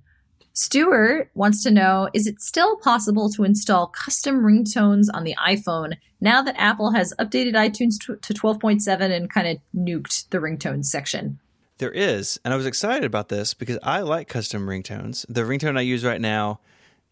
Stuart 0.52 1.32
wants 1.34 1.64
to 1.64 1.72
know: 1.72 2.10
Is 2.14 2.28
it 2.28 2.42
still 2.42 2.76
possible 2.76 3.30
to 3.32 3.46
install 3.46 3.88
custom 3.88 4.42
ringtones 4.42 5.06
on 5.14 5.24
the 5.24 5.36
iPhone 5.36 5.96
now 6.20 6.42
that 6.42 6.60
Apple 6.60 6.92
has 6.92 7.14
updated 7.18 7.54
iTunes 7.54 7.98
to 8.06 8.18
to 8.18 8.34
12.7 8.34 9.00
and 9.16 9.32
kind 9.32 9.48
of 9.48 9.58
nuked 9.74 10.28
the 10.30 10.40
ringtones 10.40 10.86
section? 10.86 11.40
There 11.78 11.92
is, 11.92 12.38
and 12.44 12.54
I 12.54 12.58
was 12.58 12.66
excited 12.66 13.06
about 13.06 13.30
this 13.30 13.54
because 13.54 13.80
I 13.82 14.02
like 14.02 14.28
custom 14.28 14.68
ringtones. 14.68 15.26
The 15.30 15.44
ringtone 15.44 15.78
I 15.78 15.82
use 15.82 16.04
right 16.04 16.20
now 16.20 16.60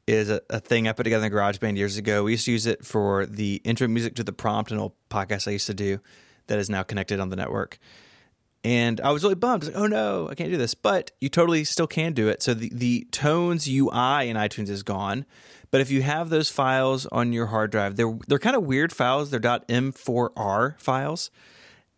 is 0.08 0.30
a, 0.30 0.42
a 0.50 0.60
thing 0.60 0.88
I 0.88 0.94
put 0.94 1.04
together 1.04 1.26
in 1.26 1.32
GarageBand 1.32 1.78
years 1.78 1.98
ago. 1.98 2.24
We 2.24 2.32
used 2.32 2.46
to 2.46 2.52
use 2.52 2.66
it 2.66 2.86
for 2.86 3.26
the 3.26 3.62
intro 3.64 3.88
music 3.88 4.16
to 4.16 4.24
the 4.24 4.32
prompt, 4.32 4.72
an 4.72 4.80
old 4.80 4.94
podcast 5.10 5.48
I 5.48 5.52
used 5.52 5.68
to 5.68 5.74
do 5.74 6.00
that 6.48 6.58
is 6.58 6.70
now 6.70 6.84
connected 6.84 7.20
on 7.20 7.30
the 7.30 7.36
network. 7.36 7.78
And 8.64 9.00
I 9.02 9.12
was 9.12 9.24
really 9.24 9.36
bummed. 9.36 9.64
Was 9.64 9.74
like, 9.74 9.78
oh 9.78 9.88
no, 9.88 10.30
I 10.30 10.36
can't 10.36 10.50
do 10.50 10.58
this. 10.58 10.74
But 10.74 11.12
you 11.20 11.30
totally 11.30 11.64
still 11.64 11.88
can 11.88 12.14
do 12.14 12.28
it. 12.28 12.42
So 12.42 12.54
the, 12.54 12.72
the 12.74 13.08
tones 13.12 13.68
UI 13.68 14.30
in 14.30 14.38
iTunes 14.38 14.70
is 14.70 14.84
gone. 14.84 15.26
But 15.70 15.82
if 15.82 15.92
you 15.92 16.02
have 16.02 16.30
those 16.30 16.50
files 16.50 17.06
on 17.08 17.34
your 17.34 17.48
hard 17.48 17.72
drive, 17.72 17.98
they're 17.98 18.18
they're 18.28 18.40
kind 18.40 18.56
of 18.56 18.64
weird 18.64 18.94
files. 18.94 19.30
They're 19.30 19.40
.m4r 19.40 20.80
files 20.80 21.30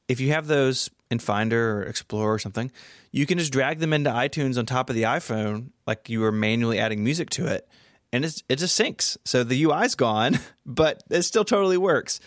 if 0.10 0.20
you 0.20 0.32
have 0.34 0.48
those 0.48 0.90
in 1.10 1.20
Finder 1.20 1.78
or 1.78 1.84
Explorer 1.84 2.34
or 2.34 2.40
something, 2.40 2.72
you 3.12 3.26
can 3.26 3.38
just 3.38 3.54
drag 3.54 3.80
them 3.80 3.94
into 3.94 4.10
iTunes 4.10 4.58
on 4.58 4.66
top 4.66 4.90
of 4.90 4.96
the 4.96 5.04
iPhone, 5.04 5.70
like 5.88 6.10
you 6.10 6.20
were 6.20 6.32
manually 6.32 6.80
adding 6.80 7.04
music 7.04 7.30
to 7.30 7.46
it, 7.46 7.70
and 8.12 8.26
it's, 8.26 8.44
it 8.50 8.58
just 8.58 8.80
syncs. 8.80 9.18
So 9.26 9.44
the 9.44 9.64
UI's 9.64 9.96
gone, 9.96 10.40
but 10.66 11.04
it 11.10 11.24
still 11.24 11.46
totally 11.46 11.78
works. 11.78 12.20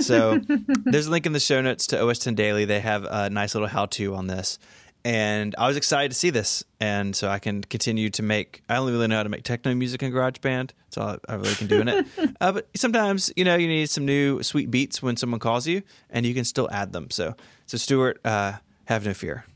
So 0.00 0.40
there's 0.84 1.06
a 1.06 1.10
link 1.10 1.26
in 1.26 1.32
the 1.32 1.40
show 1.40 1.60
notes 1.60 1.86
to 1.88 2.02
OS 2.02 2.26
X 2.26 2.34
Daily. 2.36 2.64
They 2.64 2.80
have 2.80 3.04
a 3.04 3.30
nice 3.30 3.54
little 3.54 3.68
how 3.68 3.86
to 3.86 4.14
on 4.14 4.26
this. 4.26 4.58
And 5.02 5.54
I 5.56 5.66
was 5.66 5.78
excited 5.78 6.10
to 6.10 6.14
see 6.14 6.28
this. 6.28 6.62
And 6.78 7.16
so 7.16 7.28
I 7.28 7.38
can 7.38 7.62
continue 7.62 8.10
to 8.10 8.22
make, 8.22 8.62
I 8.68 8.76
only 8.76 8.92
really 8.92 9.06
know 9.06 9.16
how 9.16 9.22
to 9.22 9.30
make 9.30 9.44
techno 9.44 9.74
music 9.74 10.02
in 10.02 10.12
GarageBand. 10.12 10.72
That's 10.84 10.98
all 10.98 11.16
I 11.26 11.34
really 11.36 11.54
can 11.54 11.68
do 11.68 11.80
in 11.80 11.88
it. 11.88 12.06
uh, 12.40 12.52
but 12.52 12.68
sometimes, 12.76 13.32
you 13.34 13.44
know, 13.44 13.56
you 13.56 13.66
need 13.66 13.88
some 13.88 14.04
new 14.04 14.42
sweet 14.42 14.70
beats 14.70 15.02
when 15.02 15.16
someone 15.16 15.40
calls 15.40 15.66
you 15.66 15.82
and 16.10 16.26
you 16.26 16.34
can 16.34 16.44
still 16.44 16.68
add 16.70 16.92
them. 16.92 17.10
So, 17.10 17.34
so 17.64 17.78
Stuart, 17.78 18.20
uh, 18.26 18.54
have 18.84 19.06
no 19.06 19.14
fear. 19.14 19.46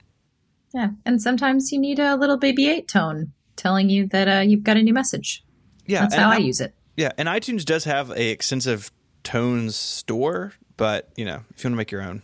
Yeah, 0.73 0.91
and 1.05 1.21
sometimes 1.21 1.73
you 1.73 1.79
need 1.79 1.99
a 1.99 2.17
little 2.17 2.37
baby 2.37 2.69
eight 2.69 2.89
tone 2.89 3.33
telling 3.57 3.91
you 3.91 4.07
that 4.09 4.29
uh, 4.29 4.41
you've 4.41 4.65
got 4.65 4.77
a 4.77 4.83
new 4.83 4.95
message. 4.95 5.45
Yeah. 5.87 6.01
That's 6.03 6.15
and 6.15 6.23
how 6.23 6.31
I 6.31 6.35
I'm- 6.35 6.43
use 6.43 6.61
it. 6.61 6.75
Yeah. 6.97 7.11
And 7.19 7.29
iTunes 7.29 7.65
does 7.65 7.85
have 7.85 8.11
a 8.11 8.31
extensive 8.31 8.91
tones 9.25 9.75
store, 9.77 10.53
but, 10.77 11.09
you 11.17 11.25
know, 11.25 11.43
if 11.57 11.65
you 11.65 11.69
want 11.69 11.75
to 11.75 11.77
make 11.77 11.91
your 11.91 12.03
own, 12.03 12.23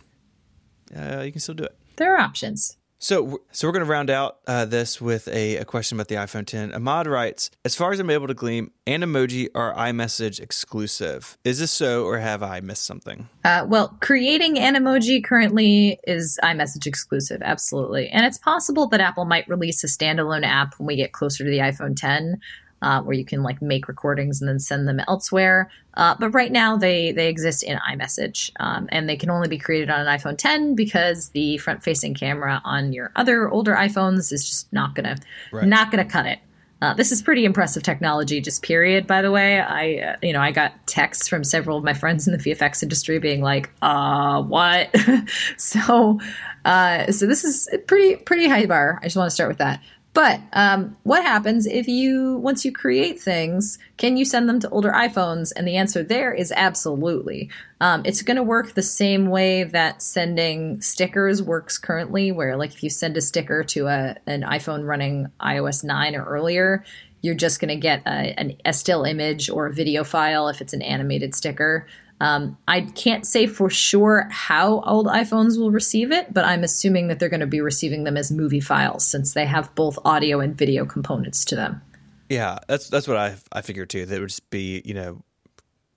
uh, 0.95 1.21
you 1.21 1.31
can 1.31 1.41
still 1.41 1.55
do 1.55 1.63
it. 1.63 1.75
There 1.97 2.15
are 2.15 2.19
options. 2.19 2.77
So, 3.03 3.41
so 3.51 3.67
we're 3.67 3.71
going 3.71 3.83
to 3.83 3.89
round 3.89 4.11
out 4.11 4.37
uh, 4.45 4.65
this 4.65 5.01
with 5.01 5.27
a, 5.27 5.57
a 5.57 5.65
question 5.65 5.97
about 5.97 6.07
the 6.07 6.15
iPhone 6.15 6.45
10. 6.45 6.71
Ahmad 6.71 7.07
writes, 7.07 7.49
as 7.65 7.73
far 7.73 7.91
as 7.91 7.99
I'm 7.99 8.11
able 8.11 8.27
to 8.27 8.35
glean, 8.35 8.69
Animoji 8.85 9.47
are 9.55 9.73
iMessage 9.73 10.39
exclusive. 10.39 11.35
Is 11.43 11.57
this 11.57 11.71
so, 11.71 12.05
or 12.05 12.19
have 12.19 12.43
I 12.43 12.59
missed 12.59 12.85
something? 12.85 13.27
Uh, 13.43 13.65
well, 13.67 13.97
creating 14.01 14.55
Animoji 14.57 15.23
currently 15.23 15.99
is 16.05 16.39
iMessage 16.43 16.85
exclusive, 16.85 17.41
absolutely. 17.43 18.07
And 18.09 18.23
it's 18.23 18.37
possible 18.37 18.87
that 18.89 19.01
Apple 19.01 19.25
might 19.25 19.47
release 19.49 19.83
a 19.83 19.87
standalone 19.87 20.45
app 20.45 20.75
when 20.77 20.85
we 20.85 20.95
get 20.95 21.11
closer 21.11 21.43
to 21.43 21.49
the 21.49 21.57
iPhone 21.57 21.95
10, 21.95 22.39
uh, 22.81 23.01
where 23.01 23.15
you 23.15 23.25
can 23.25 23.43
like 23.43 23.61
make 23.61 23.87
recordings 23.87 24.41
and 24.41 24.49
then 24.49 24.59
send 24.59 24.87
them 24.87 24.99
elsewhere. 25.07 25.69
Uh, 25.95 26.15
but 26.19 26.29
right 26.31 26.51
now, 26.51 26.77
they 26.77 27.11
they 27.11 27.27
exist 27.27 27.63
in 27.63 27.77
iMessage, 27.79 28.51
um, 28.59 28.87
and 28.91 29.07
they 29.09 29.17
can 29.17 29.29
only 29.29 29.47
be 29.47 29.57
created 29.57 29.89
on 29.89 29.99
an 30.05 30.07
iPhone 30.07 30.37
10 30.37 30.73
because 30.75 31.29
the 31.29 31.57
front-facing 31.57 32.13
camera 32.13 32.61
on 32.63 32.93
your 32.93 33.11
other 33.15 33.49
older 33.49 33.75
iPhones 33.75 34.31
is 34.31 34.47
just 34.47 34.71
not 34.71 34.95
gonna 34.95 35.17
Right. 35.51 35.67
not 35.67 35.91
gonna 35.91 36.05
cut 36.05 36.25
it. 36.25 36.39
Uh, 36.81 36.95
this 36.95 37.11
is 37.11 37.21
pretty 37.21 37.45
impressive 37.45 37.83
technology, 37.83 38.41
just 38.41 38.63
period. 38.63 39.05
By 39.05 39.21
the 39.21 39.29
way, 39.29 39.59
I 39.59 39.97
uh, 39.97 40.15
you 40.23 40.33
know 40.33 40.39
I 40.41 40.51
got 40.51 40.87
texts 40.87 41.27
from 41.27 41.43
several 41.43 41.77
of 41.77 41.83
my 41.83 41.93
friends 41.93 42.27
in 42.27 42.33
the 42.33 42.39
VFX 42.39 42.81
industry 42.81 43.19
being 43.19 43.41
like, 43.41 43.69
"Uh, 43.83 44.41
what?" 44.41 44.89
so, 45.57 46.19
uh, 46.65 47.11
so 47.11 47.27
this 47.27 47.43
is 47.43 47.69
pretty 47.85 48.15
pretty 48.15 48.47
high 48.47 48.65
bar. 48.65 48.97
I 49.01 49.05
just 49.05 49.15
want 49.15 49.27
to 49.27 49.31
start 49.35 49.49
with 49.49 49.59
that. 49.59 49.79
But 50.13 50.41
um, 50.51 50.97
what 51.03 51.23
happens 51.23 51.65
if 51.65 51.87
you 51.87 52.37
once 52.37 52.65
you 52.65 52.73
create 52.73 53.19
things? 53.19 53.79
Can 53.95 54.17
you 54.17 54.25
send 54.25 54.49
them 54.49 54.59
to 54.59 54.69
older 54.69 54.91
iPhones? 54.91 55.53
And 55.55 55.65
the 55.65 55.77
answer 55.77 56.03
there 56.03 56.33
is 56.33 56.51
absolutely. 56.55 57.49
Um, 57.79 58.01
it's 58.03 58.21
going 58.21 58.35
to 58.35 58.43
work 58.43 58.73
the 58.73 58.81
same 58.81 59.27
way 59.27 59.63
that 59.63 60.01
sending 60.01 60.81
stickers 60.81 61.41
works 61.41 61.77
currently, 61.77 62.31
where 62.31 62.57
like 62.57 62.73
if 62.73 62.83
you 62.83 62.89
send 62.89 63.15
a 63.15 63.21
sticker 63.21 63.63
to 63.63 63.87
a 63.87 64.17
an 64.27 64.41
iPhone 64.41 64.85
running 64.85 65.27
iOS 65.39 65.81
nine 65.81 66.13
or 66.15 66.25
earlier, 66.25 66.83
you're 67.21 67.35
just 67.35 67.61
going 67.61 67.69
to 67.69 67.77
get 67.77 68.01
a, 68.05 68.37
an, 68.37 68.57
a 68.65 68.73
still 68.73 69.03
image 69.03 69.49
or 69.49 69.67
a 69.67 69.73
video 69.73 70.03
file 70.03 70.49
if 70.49 70.59
it's 70.59 70.73
an 70.73 70.81
animated 70.81 71.33
sticker. 71.35 71.87
Um, 72.21 72.55
I 72.67 72.81
can't 72.81 73.25
say 73.25 73.47
for 73.47 73.71
sure 73.71 74.27
how 74.29 74.81
old 74.81 75.07
iPhones 75.07 75.57
will 75.57 75.71
receive 75.71 76.11
it, 76.11 76.31
but 76.31 76.45
I'm 76.45 76.63
assuming 76.63 77.07
that 77.07 77.17
they're 77.17 77.29
going 77.29 77.39
to 77.39 77.47
be 77.47 77.61
receiving 77.61 78.03
them 78.03 78.15
as 78.15 78.31
movie 78.31 78.59
files 78.59 79.03
since 79.03 79.33
they 79.33 79.47
have 79.47 79.73
both 79.73 79.97
audio 80.05 80.39
and 80.39 80.55
video 80.55 80.85
components 80.85 81.43
to 81.45 81.55
them. 81.55 81.81
Yeah, 82.29 82.59
that's 82.67 82.89
that's 82.89 83.07
what 83.07 83.17
I 83.17 83.37
I 83.51 83.61
figured 83.61 83.89
too. 83.89 84.05
That 84.05 84.17
it 84.17 84.19
would 84.19 84.29
just 84.29 84.51
be 84.51 84.83
you 84.85 84.93
know 84.93 85.23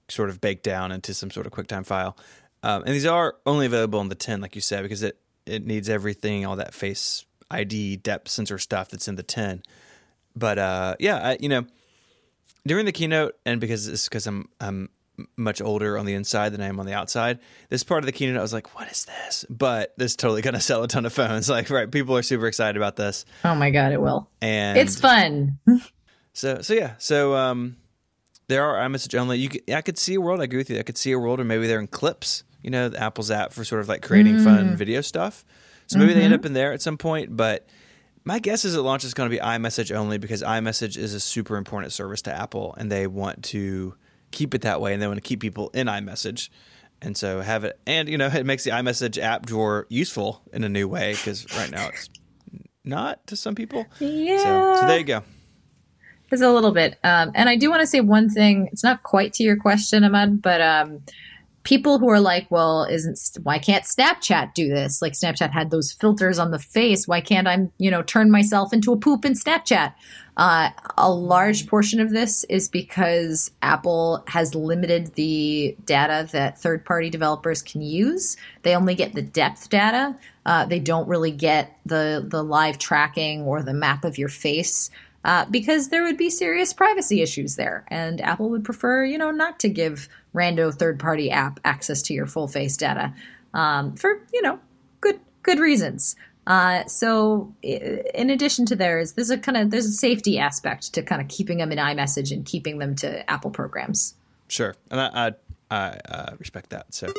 sort 0.08 0.30
of 0.30 0.40
baked 0.40 0.62
down 0.62 0.92
into 0.92 1.12
some 1.12 1.30
sort 1.30 1.44
of 1.44 1.52
QuickTime 1.52 1.84
file. 1.84 2.16
Um, 2.62 2.84
and 2.84 2.94
these 2.94 3.04
are 3.04 3.36
only 3.44 3.66
available 3.66 4.00
on 4.00 4.08
the 4.08 4.14
10, 4.14 4.40
like 4.40 4.54
you 4.54 4.62
said, 4.62 4.82
because 4.82 5.02
it, 5.02 5.18
it 5.44 5.66
needs 5.66 5.90
everything, 5.90 6.46
all 6.46 6.56
that 6.56 6.72
face 6.72 7.26
ID, 7.50 7.96
depth 7.96 8.28
sensor 8.28 8.58
stuff 8.58 8.88
that's 8.88 9.08
in 9.08 9.16
the 9.16 9.22
10. 9.22 9.62
But 10.34 10.58
uh, 10.58 10.96
yeah, 10.98 11.16
I, 11.16 11.36
you 11.38 11.50
know, 11.50 11.66
during 12.66 12.86
the 12.86 12.92
keynote, 12.92 13.36
and 13.44 13.60
because 13.60 13.86
it's 13.86 14.08
because 14.08 14.26
I'm 14.26 14.48
I'm 14.58 14.88
much 15.36 15.60
older 15.60 15.96
on 15.96 16.06
the 16.06 16.14
inside 16.14 16.50
than 16.50 16.60
I 16.60 16.66
am 16.66 16.80
on 16.80 16.86
the 16.86 16.92
outside, 16.92 17.38
this 17.68 17.84
part 17.84 18.00
of 18.00 18.06
the 18.06 18.12
keynote 18.12 18.38
I 18.38 18.42
was 18.42 18.52
like, 18.52 18.74
"What 18.74 18.90
is 18.90 19.04
this?" 19.04 19.44
But 19.48 19.94
this 19.96 20.12
is 20.12 20.16
totally 20.16 20.42
going 20.42 20.54
to 20.54 20.60
sell 20.60 20.82
a 20.82 20.88
ton 20.88 21.06
of 21.06 21.12
phones. 21.12 21.48
Like, 21.48 21.70
right, 21.70 21.90
people 21.90 22.16
are 22.16 22.22
super 22.22 22.46
excited 22.46 22.76
about 22.76 22.96
this. 22.96 23.24
Oh 23.44 23.54
my 23.54 23.70
god, 23.70 23.92
it 23.92 24.00
will. 24.00 24.28
And 24.40 24.78
it's 24.78 24.98
fun. 24.98 25.58
so 26.32 26.60
so 26.60 26.74
yeah, 26.74 26.94
so 26.98 27.34
um, 27.34 27.76
there 28.48 28.64
are 28.64 28.88
iMessage 28.88 29.18
only. 29.18 29.38
You 29.38 29.48
could, 29.48 29.70
I 29.70 29.82
could 29.82 29.98
see 29.98 30.14
a 30.14 30.20
world. 30.20 30.40
I 30.40 30.44
agree 30.44 30.58
with 30.58 30.70
you. 30.70 30.78
I 30.78 30.82
could 30.82 30.98
see 30.98 31.12
a 31.12 31.18
world, 31.18 31.40
or 31.40 31.44
maybe 31.44 31.66
they're 31.66 31.80
in 31.80 31.86
clips. 31.86 32.44
You 32.62 32.70
know, 32.70 32.88
the 32.88 33.00
Apple's 33.00 33.30
app 33.30 33.52
for 33.52 33.64
sort 33.64 33.82
of 33.82 33.88
like 33.88 34.02
creating 34.02 34.36
mm. 34.36 34.44
fun 34.44 34.76
video 34.76 35.00
stuff. 35.02 35.44
So 35.86 35.98
maybe 35.98 36.12
mm-hmm. 36.12 36.18
they 36.18 36.24
end 36.24 36.34
up 36.34 36.46
in 36.46 36.54
there 36.54 36.72
at 36.72 36.80
some 36.80 36.96
point, 36.96 37.36
but 37.36 37.68
my 38.24 38.38
guess 38.38 38.64
is 38.64 38.74
it 38.74 38.80
launch 38.80 39.04
is 39.04 39.12
going 39.12 39.28
to 39.28 39.36
be 39.36 39.40
iMessage 39.40 39.94
only 39.94 40.16
because 40.16 40.42
iMessage 40.42 40.96
is 40.96 41.12
a 41.12 41.20
super 41.20 41.56
important 41.56 41.92
service 41.92 42.22
to 42.22 42.34
Apple, 42.34 42.74
and 42.78 42.90
they 42.90 43.06
want 43.06 43.44
to 43.44 43.94
keep 44.34 44.54
it 44.54 44.62
that 44.62 44.80
way, 44.80 44.92
and 44.92 45.00
they 45.00 45.06
want 45.06 45.16
to 45.16 45.26
keep 45.26 45.40
people 45.40 45.70
in 45.72 45.86
iMessage, 45.86 46.48
and 47.00 47.16
so 47.16 47.40
have 47.40 47.64
it. 47.64 47.78
And 47.86 48.08
you 48.08 48.18
know, 48.18 48.26
it 48.26 48.44
makes 48.44 48.64
the 48.64 48.70
iMessage 48.70 49.20
app 49.22 49.46
drawer 49.46 49.86
useful 49.88 50.42
in 50.52 50.64
a 50.64 50.68
new 50.68 50.88
way 50.88 51.12
because 51.12 51.46
right 51.56 51.70
now 51.70 51.88
it's 51.88 52.08
not 52.84 53.26
to 53.28 53.36
some 53.36 53.54
people. 53.54 53.86
Yeah. 53.98 54.38
So, 54.38 54.80
so 54.80 54.86
there 54.86 54.98
you 54.98 55.04
go. 55.04 55.22
It's 56.30 56.42
a 56.42 56.50
little 56.50 56.72
bit, 56.72 56.98
um, 57.04 57.30
and 57.34 57.48
I 57.48 57.56
do 57.56 57.70
want 57.70 57.80
to 57.80 57.86
say 57.86 58.00
one 58.00 58.28
thing. 58.28 58.68
It's 58.72 58.82
not 58.82 59.02
quite 59.02 59.32
to 59.34 59.44
your 59.44 59.56
question, 59.56 60.02
Ahmad, 60.02 60.42
but 60.42 60.60
um, 60.60 61.02
people 61.64 61.98
who 61.98 62.08
are 62.10 62.20
like, 62.20 62.46
well, 62.50 62.84
isn't 62.84 63.18
why 63.42 63.58
can't 63.58 63.84
Snapchat 63.84 64.54
do 64.54 64.68
this? 64.68 65.02
Like 65.02 65.14
Snapchat 65.14 65.50
had 65.50 65.70
those 65.70 65.92
filters 65.92 66.38
on 66.38 66.50
the 66.50 66.58
face. 66.58 67.08
Why 67.08 67.20
can't 67.20 67.48
I, 67.48 67.68
you 67.78 67.90
know, 67.90 68.02
turn 68.02 68.30
myself 68.30 68.72
into 68.72 68.92
a 68.92 68.98
poop 68.98 69.24
in 69.24 69.32
Snapchat? 69.32 69.94
Uh, 70.36 70.70
a 70.98 71.10
large 71.10 71.66
portion 71.66 72.00
of 72.00 72.10
this 72.10 72.44
is 72.44 72.68
because 72.68 73.50
Apple 73.62 74.24
has 74.26 74.54
limited 74.54 75.14
the 75.14 75.76
data 75.86 76.28
that 76.32 76.58
third-party 76.58 77.08
developers 77.08 77.62
can 77.62 77.82
use. 77.82 78.36
They 78.62 78.76
only 78.76 78.94
get 78.94 79.14
the 79.14 79.22
depth 79.22 79.70
data. 79.70 80.16
Uh, 80.44 80.66
they 80.66 80.80
don't 80.80 81.08
really 81.08 81.30
get 81.30 81.78
the 81.86 82.26
the 82.28 82.42
live 82.42 82.78
tracking 82.78 83.42
or 83.42 83.62
the 83.62 83.72
map 83.72 84.04
of 84.04 84.18
your 84.18 84.28
face. 84.28 84.90
Uh, 85.24 85.46
because 85.50 85.88
there 85.88 86.02
would 86.02 86.18
be 86.18 86.28
serious 86.28 86.74
privacy 86.74 87.22
issues 87.22 87.56
there, 87.56 87.86
and 87.88 88.20
Apple 88.20 88.50
would 88.50 88.62
prefer, 88.62 89.04
you 89.04 89.16
know, 89.16 89.30
not 89.30 89.58
to 89.60 89.70
give 89.70 90.08
rando 90.34 90.72
third 90.74 90.98
party 90.98 91.30
app 91.30 91.58
access 91.64 92.02
to 92.02 92.12
your 92.12 92.26
full 92.26 92.46
face 92.46 92.76
data 92.76 93.14
um, 93.54 93.94
for 93.96 94.20
you 94.32 94.42
know 94.42 94.58
good 95.00 95.18
good 95.42 95.58
reasons. 95.58 96.16
Uh, 96.46 96.84
so 96.84 97.54
in 97.62 98.28
addition 98.28 98.66
to 98.66 98.76
there 98.76 98.98
is 98.98 99.14
there's 99.14 99.30
a 99.30 99.38
kind 99.38 99.56
of 99.56 99.70
there's 99.70 99.86
a 99.86 99.92
safety 99.92 100.38
aspect 100.38 100.92
to 100.92 101.02
kind 101.02 101.22
of 101.22 101.28
keeping 101.28 101.56
them 101.56 101.72
in 101.72 101.78
iMessage 101.78 102.30
and 102.30 102.44
keeping 102.44 102.78
them 102.78 102.94
to 102.96 103.28
Apple 103.30 103.50
programs. 103.50 104.14
Sure, 104.48 104.74
and 104.90 105.00
I 105.00 105.28
I, 105.28 105.32
I 105.70 105.88
uh, 106.10 106.36
respect 106.38 106.70
that. 106.70 106.92
So. 106.92 107.12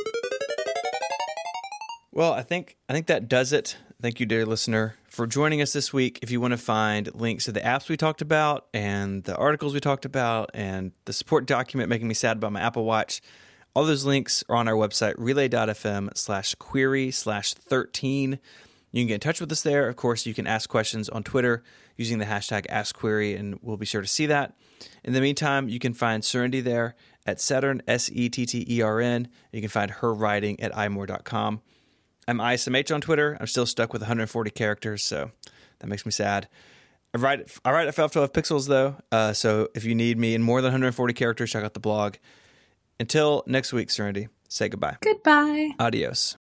Well, 2.11 2.33
I 2.33 2.43
think 2.43 2.77
I 2.87 2.93
think 2.93 3.07
that 3.07 3.27
does 3.27 3.51
it. 3.51 3.77
Thank 4.01 4.19
you, 4.19 4.25
dear 4.25 4.45
listener, 4.45 4.95
for 5.15 5.25
joining 5.25 5.61
us 5.61 5.71
this 5.71 5.93
week. 5.93 6.19
If 6.21 6.29
you 6.29 6.41
want 6.41 6.51
to 6.51 6.57
find 6.57 7.09
links 7.15 7.45
to 7.45 7.53
the 7.53 7.61
apps 7.61 7.87
we 7.87 7.95
talked 7.95 8.21
about 8.21 8.67
and 8.73 9.23
the 9.23 9.33
articles 9.37 9.73
we 9.73 9.79
talked 9.79 10.03
about 10.03 10.51
and 10.53 10.91
the 11.05 11.13
support 11.13 11.45
document 11.45 11.89
making 11.89 12.09
me 12.09 12.13
sad 12.13 12.35
about 12.35 12.51
my 12.51 12.59
Apple 12.59 12.83
Watch, 12.83 13.21
all 13.73 13.85
those 13.85 14.03
links 14.03 14.43
are 14.49 14.57
on 14.57 14.67
our 14.67 14.73
website, 14.73 15.13
relay.fm 15.17 16.17
slash 16.17 16.53
query 16.55 17.11
slash 17.11 17.53
13. 17.53 18.39
You 18.91 19.01
can 19.01 19.07
get 19.07 19.13
in 19.13 19.19
touch 19.21 19.39
with 19.39 19.49
us 19.53 19.61
there. 19.61 19.87
Of 19.87 19.95
course, 19.95 20.25
you 20.25 20.33
can 20.33 20.47
ask 20.47 20.69
questions 20.69 21.07
on 21.07 21.23
Twitter 21.23 21.63
using 21.95 22.17
the 22.17 22.25
hashtag 22.25 22.67
AskQuery, 22.67 23.39
and 23.39 23.57
we'll 23.61 23.77
be 23.77 23.85
sure 23.85 24.01
to 24.01 24.07
see 24.07 24.25
that. 24.25 24.57
In 25.05 25.13
the 25.13 25.21
meantime, 25.21 25.69
you 25.69 25.79
can 25.79 25.93
find 25.93 26.25
Serenity 26.25 26.59
there 26.59 26.93
at 27.25 27.39
Settern, 27.39 27.81
S 27.87 28.09
E 28.11 28.27
T 28.27 28.45
T 28.45 28.65
E 28.69 28.81
R 28.81 28.99
N. 28.99 29.29
You 29.53 29.61
can 29.61 29.69
find 29.69 29.91
her 29.91 30.13
writing 30.13 30.59
at 30.59 30.73
imore.com. 30.73 31.61
I'm 32.27 32.39
ISMH 32.39 32.93
on 32.93 33.01
Twitter. 33.01 33.37
I'm 33.39 33.47
still 33.47 33.65
stuck 33.65 33.93
with 33.93 34.01
140 34.01 34.49
characters, 34.51 35.03
so 35.03 35.31
that 35.79 35.87
makes 35.87 36.05
me 36.05 36.11
sad. 36.11 36.47
I 37.13 37.17
write 37.17 37.49
I 37.63 37.71
write 37.71 37.87
at 37.87 37.95
512 37.95 38.33
pixels 38.33 38.67
though, 38.67 38.97
uh, 39.11 39.33
so 39.33 39.69
if 39.73 39.85
you 39.85 39.95
need 39.95 40.17
me 40.17 40.35
in 40.35 40.41
more 40.41 40.61
than 40.61 40.69
140 40.69 41.13
characters, 41.13 41.51
check 41.51 41.63
out 41.63 41.73
the 41.73 41.79
blog. 41.79 42.15
Until 42.99 43.43
next 43.45 43.73
week, 43.73 43.89
Serenity. 43.89 44.27
Say 44.49 44.69
goodbye. 44.69 44.97
Goodbye. 45.01 45.71
Adios. 45.79 46.37